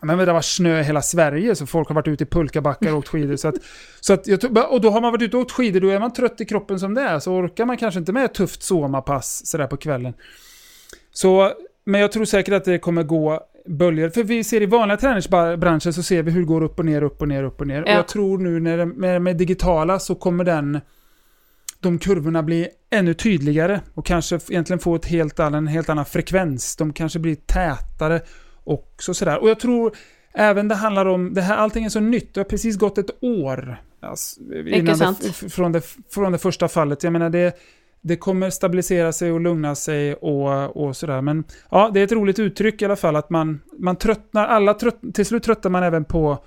[0.01, 2.91] Men det har varit snö i hela Sverige, så folk har varit ute i pulkabackar
[2.91, 3.35] och åkt skidor.
[3.35, 3.55] Så att,
[3.99, 6.13] så att jag, och då har man varit ute och åkt skidor, då är man
[6.13, 9.45] trött i kroppen som det är, så orkar man kanske inte med ett tufft sommarpass
[9.45, 10.13] sådär på kvällen.
[11.13, 11.51] Så,
[11.85, 14.09] men jag tror säkert att det kommer gå böljor.
[14.09, 17.01] För vi ser i vanliga träningsbranschen så ser vi hur det går upp och ner,
[17.03, 17.81] upp och ner, upp och ner.
[17.81, 17.93] Och Ja.
[17.93, 20.79] jag tror nu när det, med, med digitala så kommer den
[21.79, 26.05] de kurvorna bli ännu tydligare och kanske egentligen få ett helt annan, en helt annan
[26.05, 26.75] frekvens.
[26.75, 28.21] De kanske blir tätare
[28.63, 29.41] och så sådär.
[29.41, 29.95] Och jag tror
[30.33, 33.23] även det handlar om, det här, allting är så nytt, det har precis gått ett
[33.23, 33.81] år.
[34.01, 37.03] Alltså, innan det, från, det, från det första fallet.
[37.03, 37.57] Jag menar det,
[38.01, 41.21] det kommer stabilisera sig och lugna sig och, och sådär.
[41.21, 44.73] Men ja, det är ett roligt uttryck i alla fall att man, man tröttnar, alla
[44.73, 46.45] trött, till slut tröttnar man även på.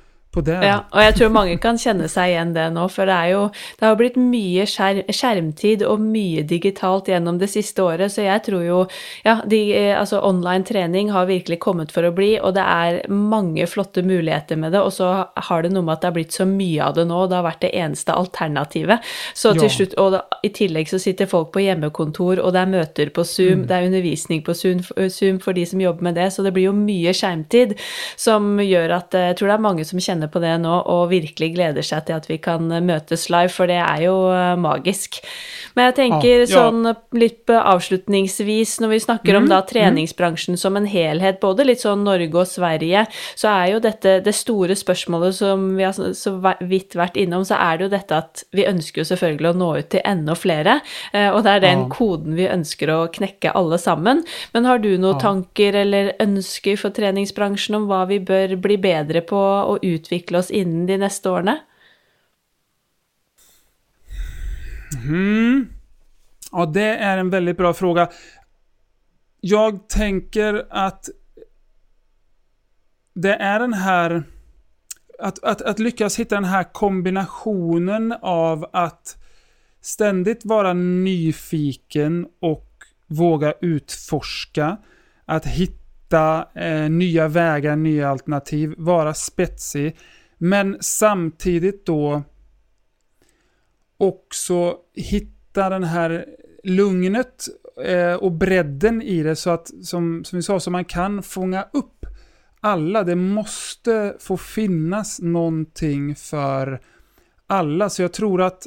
[0.64, 3.42] Ja, og jeg tror mange kan kjenne seg igjen det nå, for det er jo
[3.78, 8.44] Det har blitt mye skjer, skjermtid og mye digitalt gjennom det siste året, så jeg
[8.48, 8.80] tror jo
[9.24, 9.60] Ja, de,
[9.94, 14.58] altså online trening har virkelig kommet for å bli, og det er mange flotte muligheter
[14.60, 15.10] med det, og så
[15.48, 17.38] har det noe med at det har blitt så mye av det nå, og det
[17.38, 19.04] har vært det eneste alternativet.
[19.34, 19.72] Så til ja.
[19.72, 23.24] slutt Og da, i tillegg så sitter folk på hjemmekontor, og det er møter på
[23.28, 23.66] Zoom, mm.
[23.70, 26.68] det er undervisning på Zoom, Zoom for de som jobber med det, så det blir
[26.68, 27.76] jo mye skjermtid
[28.20, 31.10] som gjør at jeg tror det er mange som kjenner kjenner på det nå og
[31.10, 35.22] virkelig gleder seg til at vi kan møtes live, for det er jo eh, magisk.
[35.74, 36.52] Men jeg tenker ah, ja.
[36.52, 39.68] sånn litt avslutningsvis, når vi snakker mm, om da mm.
[39.70, 40.60] treningsbransjen mm.
[40.60, 44.76] som en helhet, både litt sånn Norge og Sverige, så er jo dette det store
[44.76, 48.68] spørsmålet som vi har så vidt vært innom, så er det jo dette at vi
[48.68, 50.78] ønsker jo selvfølgelig å nå ut til enda flere,
[51.12, 51.90] eh, og det er den ah.
[51.92, 54.22] koden vi ønsker å knekke alle sammen.
[54.54, 59.24] Men har du noen tanker eller ønsker for treningsbransjen om hva vi bør bli bedre
[59.26, 61.60] på å utvikle utvikle oss innen de neste årene?
[65.04, 65.68] Mm.
[66.52, 68.08] Ja, det är en väldigt bra fråga.
[69.40, 71.08] Jag tänker att
[73.14, 74.24] det är den här...
[75.18, 79.16] Att, att, att lyckas hitta den här kombinationen av att
[79.80, 84.76] ständigt vara nyfiken och våga utforska.
[85.26, 85.83] Att hitta
[86.14, 89.96] hitta eh, nya vägar, nya alternativ, vara spetsig.
[90.38, 92.22] Men samtidigt då
[93.96, 96.26] också hitta den här
[96.64, 97.48] lugnet
[97.84, 101.62] eh, och bredden i det så att, som, som vi sa, så man kan fånga
[101.72, 102.06] upp
[102.60, 103.04] alla.
[103.04, 106.80] Det måste få finnas någonting för
[107.46, 107.90] alla.
[107.90, 108.66] Så jag tror att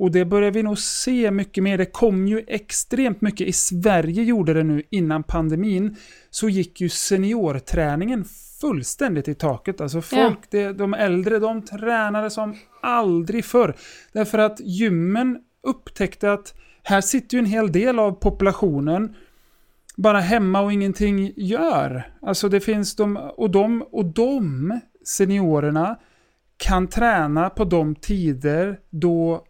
[0.00, 1.78] och det börjar vi nog se mycket mer.
[1.78, 3.48] Det kom ju extremt mycket.
[3.48, 5.96] I Sverige gjorde det nu innan pandemin.
[6.30, 8.24] Så gick ju seniorträningen
[8.60, 9.80] fullständigt i taket.
[9.80, 10.46] Alltså folk, ja.
[10.50, 13.74] det, de äldre, de tränade som aldrig förr.
[14.12, 19.14] Därför att gymmen upptäckte att här sitter ju en hel del av populationen
[19.96, 22.12] bara hemma och ingenting gör.
[22.22, 25.96] Alltså det finns de, och de, och de seniorerna
[26.56, 29.44] kan träna på de tider då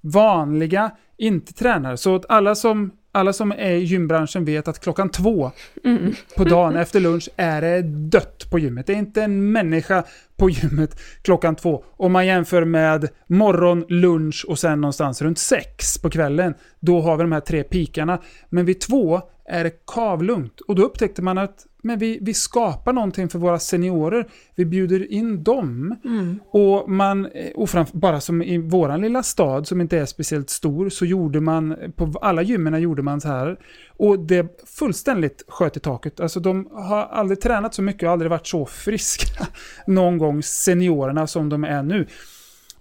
[0.00, 1.96] vanliga inte-tränare.
[1.96, 5.50] Så att alla som, alla som är i gymbranschen vet att klockan två
[5.84, 6.14] mm.
[6.36, 8.86] på dagen efter lunch är det dött på gymmet.
[8.86, 10.04] Det är inte en människa
[10.40, 11.84] på gymmet klockan två.
[11.96, 16.54] Om man jämför med morgon, lunch och sen någonstans runt sex på kvällen.
[16.80, 18.18] Då har vi de här tre pikarna.
[18.48, 20.60] Men vid två är det kavlugnt.
[20.60, 24.28] Och då upptäckte man att men vi, vi skapar någonting för våra seniorer.
[24.54, 25.96] Vi bjuder in dem.
[26.04, 26.40] Mm.
[26.50, 30.88] Och, man, och framför, bara som i våran lilla stad som inte är speciellt stor
[30.88, 33.58] så gjorde man, på alla gymmen gjorde man så här.
[34.00, 36.20] Och det fullständigt sköt i taket.
[36.20, 39.46] Alltså de har aldrig tränat så mycket och aldrig varit så friska
[39.86, 42.06] någon gång, seniorerna som de är nu.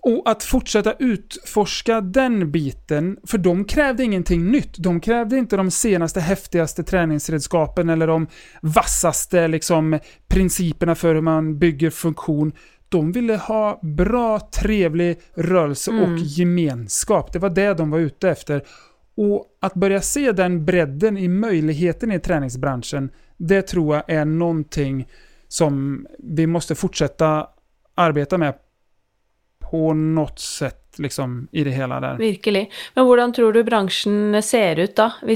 [0.01, 4.77] Och att fortsätta utforska den biten, för de krävde ingenting nytt.
[4.77, 8.27] De krävde inte de senaste häftigaste träningsredskapen eller de
[8.61, 12.51] vassaste liksom, principerna för hur man bygger funktion.
[12.89, 16.03] De ville ha bra, trevlig rörelse mm.
[16.03, 17.33] och gemenskap.
[17.33, 18.63] Det var det de var ute efter.
[19.21, 25.07] Och att börja se den bredden i möjligheten i träningsbranschen, det tror jag är någonting
[25.47, 27.47] som vi måste fortsätta
[27.95, 28.53] arbeta med
[29.71, 32.17] på något sätt liksom, i det hela där.
[32.17, 32.71] Virkelig.
[32.93, 35.03] Men hur tror du branschen ser ut då?
[35.03, 35.35] Om du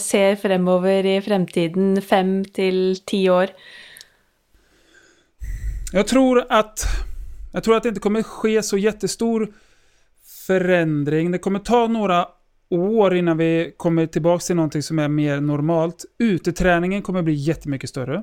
[0.00, 3.48] ser fremover i framtiden, fem till tio år?
[5.92, 6.84] Jag tror att
[7.52, 9.52] jag tror att det inte kommer ske så jättestor
[10.46, 11.30] förändring.
[11.30, 12.26] Det kommer ta några
[12.70, 16.04] år innan vi kommer tillbaka till någonting som är mer normalt.
[16.18, 18.22] Uteträningen kommer bli jättemycket större.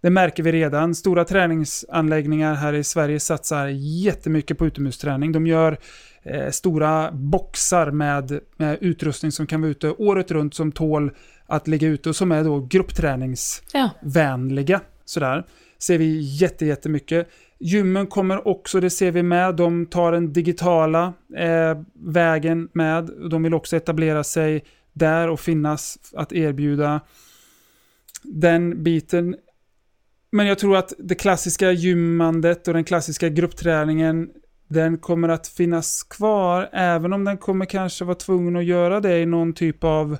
[0.00, 0.94] Det märker vi redan.
[0.94, 3.66] Stora träningsanläggningar här i Sverige satsar
[4.04, 5.32] jättemycket på utomhusträning.
[5.32, 5.78] De gör
[6.22, 11.10] eh, stora boxar med, med utrustning som kan vara ute året runt som tål
[11.46, 14.74] att ligga ute och som är då gruppträningsvänliga.
[14.74, 14.80] Ja.
[15.04, 15.44] Sådär.
[15.78, 17.28] Ser vi jätte, jättemycket.
[17.60, 23.10] Gymmen kommer också, det ser vi med, de tar den digitala eh, vägen med.
[23.30, 27.00] De vill också etablera sig där och finnas att erbjuda
[28.22, 29.36] den biten
[30.30, 34.30] men jag tror att det klassiska gymmandet och den klassiska gruppträningen
[34.68, 39.18] den kommer att finnas kvar även om den kommer kanske vara tvungen att göra det
[39.18, 40.18] i någon typ av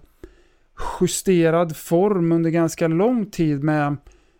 [1.01, 3.97] justerad form under ganska lång tid med,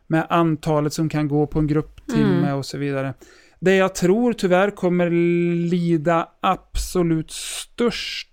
[0.07, 2.59] med antalet som kan gå på en grupp grupptimme mm.
[2.59, 3.14] och så vidare.
[3.61, 5.11] Det jag tror tyvärr kommer
[5.70, 8.28] lida absolut störst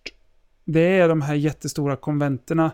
[0.66, 2.72] det är de här jättestora konventerna.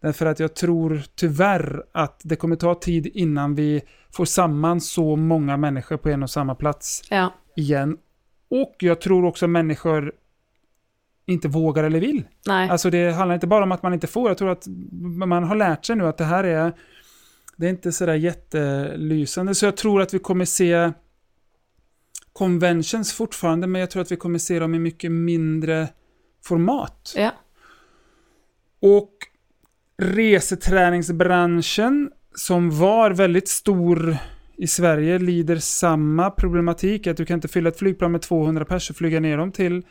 [0.00, 3.80] Därför att jag tror tyvärr att det kommer ta tid innan vi
[4.10, 7.32] får samman så många människor på en och samma plats Ja.
[7.56, 7.96] igen.
[8.50, 10.12] Och jag tror också människor
[11.26, 12.24] inte vågar eller vill.
[12.46, 12.70] Nej.
[12.70, 14.66] Alltså det handlar inte bara om att man inte får, jag tror att
[15.02, 16.72] man har lärt sig nu att det här är,
[17.58, 19.54] det är inte sådär jättelysande.
[19.54, 20.92] Så jag tror att vi kommer se
[22.32, 25.88] conventions fortfarande, men jag tror att vi kommer se dem i mycket mindre
[26.44, 27.14] format.
[27.16, 27.32] Ja.
[28.80, 29.12] Och
[30.02, 34.16] reseträningsbranschen som var väldigt stor
[34.56, 37.06] i Sverige lider samma problematik.
[37.06, 39.82] Att du kan inte fylla ett flygplan med 200 pers och flyga ner dem till,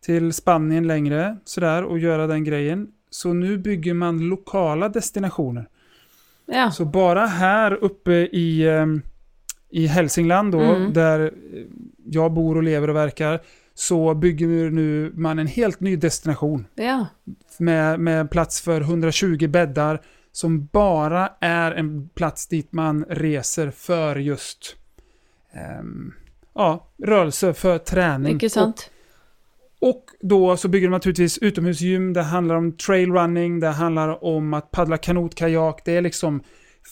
[0.00, 2.88] till Spanien längre sådär, och göra den grejen.
[3.10, 5.68] Så nu bygger man lokala destinationer.
[6.52, 6.70] Ja.
[6.70, 8.86] Så bara här uppe i, eh,
[9.70, 10.92] i Hälsingland då, Mm.
[10.92, 11.30] där eh,
[12.04, 13.40] jag bor och lever och verkar,
[13.74, 17.06] så bygger nu man en helt ny destination ja.
[17.58, 20.00] med, med plats för 120 bäddar
[20.32, 24.76] som bara är en plats dit man reser för just
[25.52, 26.12] ehm,
[26.54, 28.32] ja, rörelse, för träning.
[28.32, 28.90] Mycket sant.
[29.80, 34.70] Och, då så bygger de naturligtvis utomhusgym, det handlar om trailrunning, det handlar om att
[34.70, 36.42] paddla kanot, kajak, det är liksom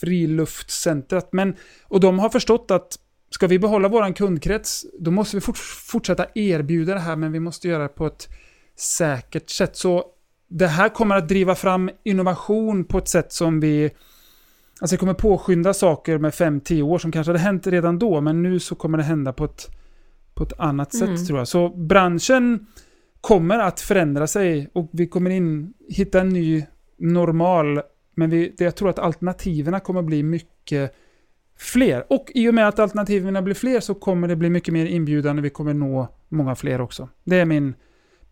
[0.01, 1.29] friluftscentret.
[1.33, 2.99] Men, och de har förstått att
[3.31, 7.41] ska vi behålla vår kundkrets, då måste vi fort, fortsätta erbjuda det här, men vi
[7.41, 8.29] måste göra det på ett
[8.77, 9.77] säkert sätt.
[9.77, 10.05] Så
[10.49, 13.91] det här kommer att driva fram innovation på ett sätt som vi...
[14.81, 18.43] Alltså det kommer påskynda saker med 5-10 år som kanske hade hänt redan då, men
[18.43, 19.69] nu så kommer det hända på ett,
[20.39, 21.17] på ett annat Mm.
[21.17, 21.49] sätt tror jag.
[21.49, 22.67] Så branschen
[23.21, 26.67] kommer att förändra sig och vi kommer in, hitta en ny
[26.99, 27.81] normal,
[28.15, 30.95] men vi, jag tror att alternativen kommer bli mycket
[31.59, 32.13] fler.
[32.13, 35.43] Och i och med att alternativen blir fler så kommer det bli mycket mer inbjudande,
[35.43, 37.09] vi kommer nå många fler också.
[37.25, 37.75] Det är min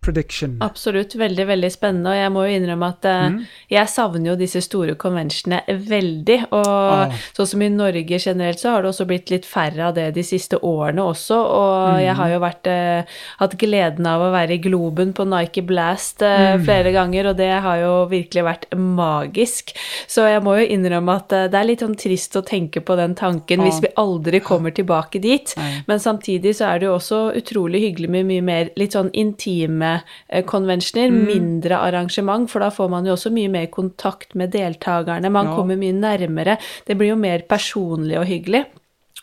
[0.07, 0.57] prediction.
[0.64, 1.16] Absolutt.
[1.18, 2.12] Veldig, veldig spennende.
[2.14, 3.40] Og jeg må jo innrømme at eh, Mm.
[3.70, 6.38] jeg savner jo disse store conventionene veldig.
[6.52, 7.11] Og Ah.
[7.36, 10.22] sånn som i Norge generelt, så har det også blitt litt færre av det de
[10.22, 11.36] siste årene også.
[11.36, 12.00] Og Mm.
[12.07, 13.04] jeg har jo vært, eh,
[13.38, 16.64] hatt gleden av å være i Globen på Nike Blast eh, Mm.
[16.64, 19.72] flere ganger, og det har jo virkelig vært magisk.
[20.07, 22.96] Så jeg må jo innrømme at eh, det er litt sånn trist å tenke på
[22.96, 23.88] den tanken hvis Ja.
[23.88, 25.54] vi aldri kommer tilbake dit.
[25.57, 25.82] Nej.
[25.88, 29.95] Men samtidig så er det jo også utrolig hyggelig med mye mer litt sånn intime
[30.28, 31.26] eh, conventioner, Mm.
[31.26, 35.30] mindre arrangement, for da får man jo også mye mer kontakt med deltakerne.
[35.30, 35.55] Man Ja.
[35.57, 36.59] kommer mye nærmere.
[36.86, 38.64] Det blir jo mer personlig og hyggelig.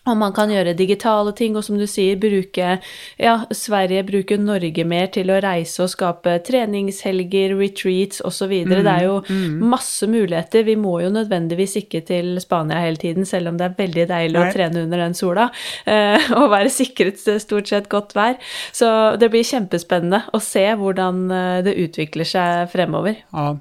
[0.03, 2.77] Og man kan gjøre digitale ting, og som du sier, bruke
[3.21, 8.51] Ja, Sverige bruker Norge mer til å reise og skape treningshelger, retreats osv.
[8.67, 9.21] Det er jo
[9.63, 10.65] masse muligheter.
[10.67, 14.39] Vi må jo nødvendigvis ikke til Spania hele tiden, selv om det er veldig deilig
[14.39, 14.47] Nei.
[14.49, 15.49] å trene under den sola
[15.87, 18.39] eh, og være sikret stort sett godt vær.
[18.75, 18.89] Så
[19.19, 23.23] det blir kjempespennende å se hvordan eh, det utvikler seg fremover.
[23.31, 23.53] Ja.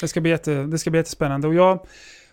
[0.00, 1.48] Det ska bli, jätte, det ska bli jättespännande.
[1.48, 1.78] Och, jag,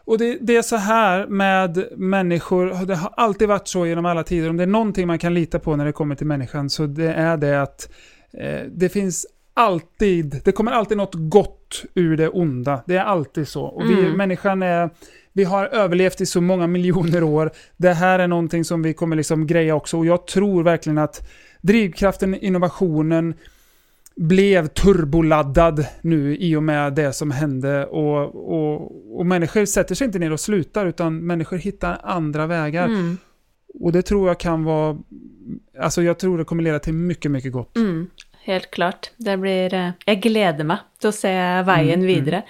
[0.06, 4.24] och det, det är så här med människor, det har alltid varit så genom alla
[4.24, 4.50] tider.
[4.50, 7.14] Om det är någonting man kan lita på när det kommer till människan så det
[7.14, 7.90] är det att
[8.34, 12.84] eh, det finns alltid, det kommer alltid något gott ur det onda.
[12.88, 13.64] Det är alltid så.
[13.64, 14.12] Och vi, Mm.
[14.18, 14.90] människan är,
[15.34, 17.52] vi har överlevt i så många miljoner år.
[17.78, 19.98] Det här är någonting som vi kommer liksom greja också.
[19.98, 21.30] Och jag tror verkligen att
[21.62, 23.34] drivkraften, innovationen,
[24.16, 30.06] blev turboladdad nu i och med det som hände och, och, och människor sätter sig
[30.06, 32.86] inte ner och slutar utan människor hittar andra vägar.
[32.86, 33.18] Mm.
[33.74, 34.98] Och det tror jag kan vara,
[35.80, 37.76] alltså jag tror det kommer leda till mycket, mycket gott.
[37.76, 38.10] Mm,
[38.44, 39.12] helt klart.
[39.18, 40.64] Det blir eh, Jeg gleder
[41.02, 41.36] til å se
[41.68, 42.08] veien Mm, mm.
[42.08, 42.42] videre.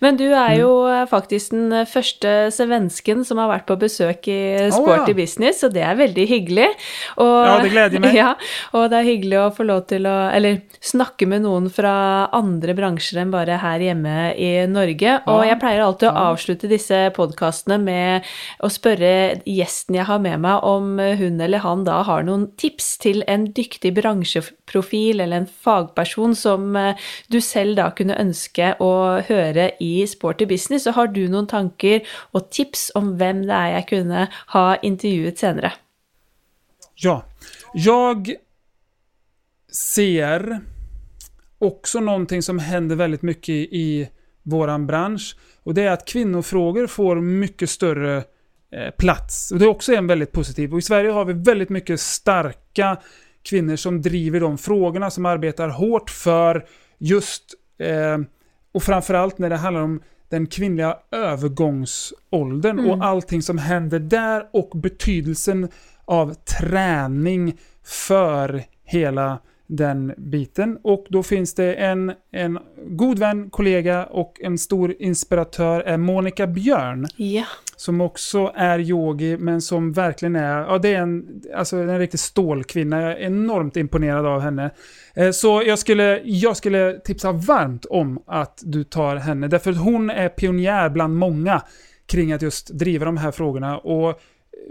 [0.00, 4.28] Men du er jo eh, faktisk den eh, første svensken som har vært på besøk
[4.30, 4.40] i
[4.72, 5.18] Sporty ja.
[5.18, 6.68] Business, og det er veldig hyggelig.
[7.18, 8.16] Og, Ja, det gleder meg.
[8.20, 8.34] Ja,
[8.76, 12.74] og det er hyggelig å få lov til å Eller snakke med noen fra andre
[12.76, 15.20] bransjer enn bare her hjemme i Norge.
[15.30, 18.28] Og jeg pleier alltid å avslutte disse podkastene med
[18.64, 22.92] å spørre gjesten jeg har med meg, om hun eller han da har noen tips
[23.02, 28.92] til en dyktig bransjeprofil eller en fagperson som eh, du selv da kunne ønske å
[29.28, 30.88] høre i Sporty Business.
[30.88, 34.26] Så har du noen tanker og tips om hvem det er jeg kunne
[34.56, 35.74] ha intervjuet senere?
[37.02, 37.22] Ja,
[37.74, 38.34] jag
[39.72, 40.60] ser
[41.58, 44.08] också någonting som händer väldigt mycket i
[44.42, 45.36] våran bransch.
[45.62, 48.16] Och det är att kvinnofrågor får mycket större
[48.72, 49.52] eh, plats.
[49.52, 50.72] Och det är också en väldigt positiv.
[50.72, 52.96] Och i Sverige har vi väldigt mycket starka
[53.42, 56.66] kvinnor som driver de frågorna, som arbetar hårt för
[56.98, 58.18] just, eh,
[58.72, 62.90] och framförallt när det handlar om den kvinnliga övergångsåldern Mm.
[62.90, 65.68] och allting som händer där och betydelsen
[66.04, 70.78] av träning för hela den biten.
[70.82, 76.46] Och då finns det en, en god vän, kollega och en stor inspiratör är Monica
[76.46, 77.06] Björn.
[77.16, 77.44] Ja.
[77.80, 82.20] Som också är yogi men som verkligen är, ja det är en, alltså en riktig
[82.20, 83.02] stålkvinna.
[83.02, 84.70] Jag är enormt imponerad av henne.
[85.14, 89.48] Eh, så jag skulle, jag skulle tipsa varmt om att du tar henne.
[89.48, 91.62] Därför att hon är pionjär bland många
[92.06, 93.78] kring att just driva de här frågorna.
[93.78, 94.20] Och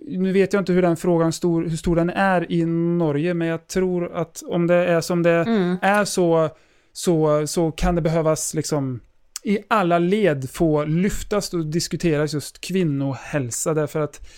[0.08, 3.48] nu vet jag inte hur den frågan stor, hur stor den är i Norge, men
[3.48, 5.78] jag tror att om det är som det Mm.
[5.82, 6.50] är så,
[6.94, 9.00] så, så kan det behövas liksom
[9.50, 14.30] i alla led få lyftas och diskuteras just kvinnohälsa därför att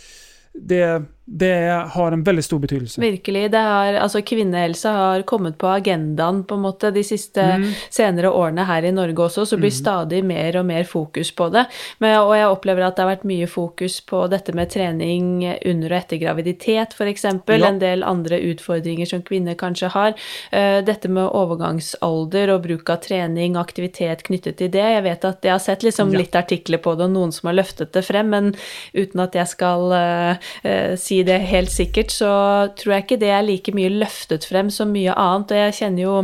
[0.53, 1.03] det,
[1.34, 3.02] det har en väldigt stor betydelse.
[3.02, 3.52] Virkelig.
[3.52, 7.70] Det har, altså Kvinnehelse har kommet på agendaen på en måte de siste Mm.
[7.90, 11.66] senere årene her i Norge også, så blir stadig mer og mer fokus på det.
[12.00, 15.92] Men, og jeg opplever at det har vært mye fokus på dette med trening under
[15.94, 17.24] og etter graviditet, f.eks.
[17.24, 17.68] Ja.
[17.68, 20.14] En del andre utfordringer som kvinner kanskje har.
[20.52, 24.84] Eh, Dette med overgangsalder og bruk av trening, aktivitet knyttet til det.
[24.84, 26.20] Jeg vet at jeg har sett liksom Ja.
[26.20, 28.56] litt artikler på det, og noen som har løftet det frem, men
[28.94, 32.30] uten at jeg skal eh, eh, si det helt sikkert, så
[32.78, 35.51] tror jeg ikke det er like mye løftet frem som mye annet.
[35.53, 36.15] Og jeg kjenner jo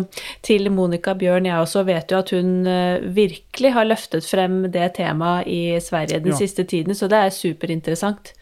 [0.45, 4.93] til Monica Bjørn, jeg også vet jo at hun eh, virkelig har løftet frem det
[4.97, 6.37] temaet i Sverige den Ja.
[6.41, 8.33] siste tiden, så det er superinteressant.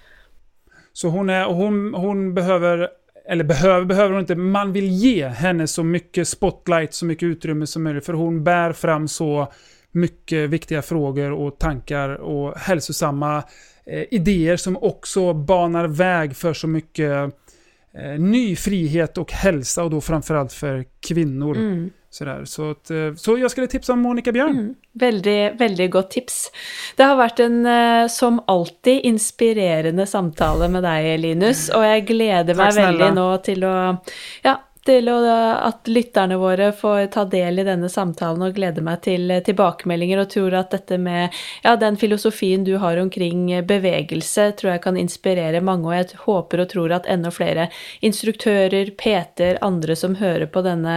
[0.94, 2.88] Så hon, är, och hon, hon behöver,
[3.30, 7.68] eller behöver, behöver hon inte, man vill ge henne så mycket spotlight, så mycket utrymme
[7.68, 8.06] som möjligt.
[8.06, 9.48] För hon bär fram så
[9.92, 13.44] mycket viktiga frågor och tankar och hälsosamma
[13.88, 17.12] idéer som också banar väg för så mycket
[17.98, 21.58] eh, ny frihet och hälsa och då framförallt för kvinnor.
[21.58, 21.90] Mm.
[22.10, 22.46] Sådär.
[22.46, 24.52] Så, att, eh, så jag skulle tipsa om Monica Björn.
[24.52, 24.76] Mm.
[24.94, 26.52] Veldig, veldig godt tips.
[26.96, 32.54] Det har vært en, eh, som alltid, inspirerende samtale med deg, Linus, og jeg gleder
[32.54, 32.92] Takk meg snälla.
[32.92, 33.76] veldig nå til å
[34.48, 34.56] ja,
[34.86, 39.42] til at lytterne våre får ta del i denne samtalen og gleder meg til eh,
[39.46, 41.34] tilbakemeldinger og tror at dette med
[41.64, 46.22] ja, den filosofien du har omkring eh, bevegelse, tror jeg kan inspirere mange, og jeg
[46.26, 47.68] håper og tror at enda flere
[48.06, 50.96] instruktører, PT-er, andre som hører på denne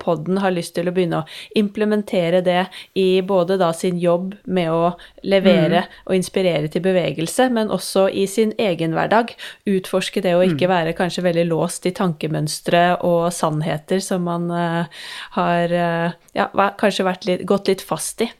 [0.00, 2.64] podden, har lyst til å begynne å implementere det
[2.98, 4.94] i både da sin jobb med å
[5.28, 9.34] levere og inspirere til bevegelse, men også i sin egen hverdag.
[9.68, 15.00] Utforske det å ikke være kanskje veldig låst i tankemønstre og sannheter som man eh,
[15.36, 16.48] har eh, ja,
[16.78, 18.30] kanskje vært litt, gått litt fast i.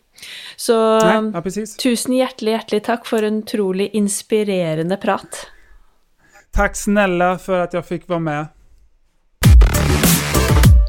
[0.59, 5.47] Så Nej, ja, tusen hjertelig, hjertelig takk for en utrolig inspirerende prat.
[6.51, 8.47] Tack snälla för att jag fick vara med.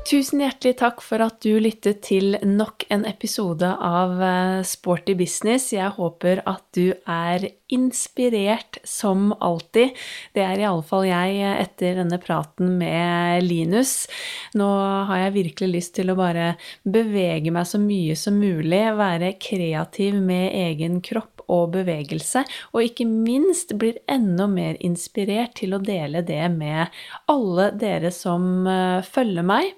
[0.08, 5.68] Tusen hjertelig takk for at du lyttet til nok en episode av eh, Sporty business.
[5.76, 9.94] Jeg håper at du er inspirert som alltid.
[10.34, 14.08] Det er iallfall jeg eh, etter denne praten med Linus.
[14.58, 14.70] Nå
[15.10, 16.54] har jeg virkelig lyst til å bare
[16.88, 22.44] bevege meg så mye som mulig, være kreativ med egen kropp og bevegelse,
[22.74, 26.94] og ikke minst blir enda mer inspirert til å dele det med
[27.30, 29.74] alle dere som eh, følger meg.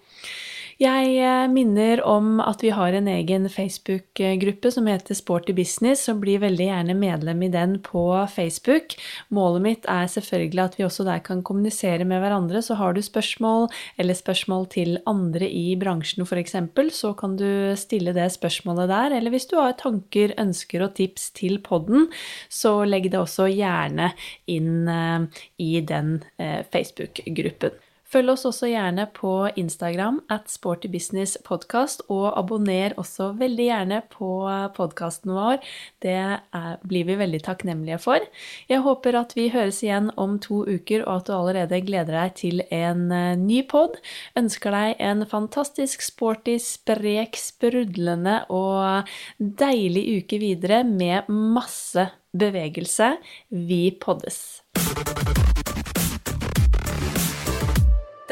[0.81, 6.15] Jeg eh, minner om at vi har en egen Facebook-gruppe som heter Sporty Business, så
[6.17, 8.01] bli veldig gjerne medlem i den på
[8.33, 8.95] Facebook.
[9.29, 13.01] Målet mitt er selvfølgelig at vi også der kan kommunisere med hverandre, så har du
[13.05, 13.67] spørsmål
[14.01, 16.57] eller spørsmål til andre i bransjen f.eks.,
[16.97, 19.19] så kan du stille det spørsmålet der.
[19.19, 22.09] Eller hvis du har tanker, ønsker og tips til podden,
[22.49, 24.15] så legg det også gjerne
[24.49, 27.77] inn eh, i den eh, Facebook-gruppen.
[28.11, 34.31] Følg oss også gjerne på Instagram at sportybusinesspodkast, og abonner også veldig gjerne på
[34.75, 35.61] podkasten vår.
[36.03, 38.25] Det er, blir vi veldig takknemlige for.
[38.67, 42.35] Jeg håper at vi høres igjen om to uker, og at du allerede gleder deg
[42.41, 43.95] til en eh, ny pod.
[44.39, 49.07] Ønsker deg en fantastisk sporty, sprek, sprudlende og
[49.39, 53.13] deilig uke videre med masse bevegelse.
[53.49, 54.61] Vi poddes.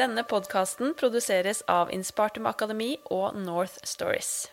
[0.00, 4.48] Denne podkasten produseres av Inspartum Akademi og North Stories.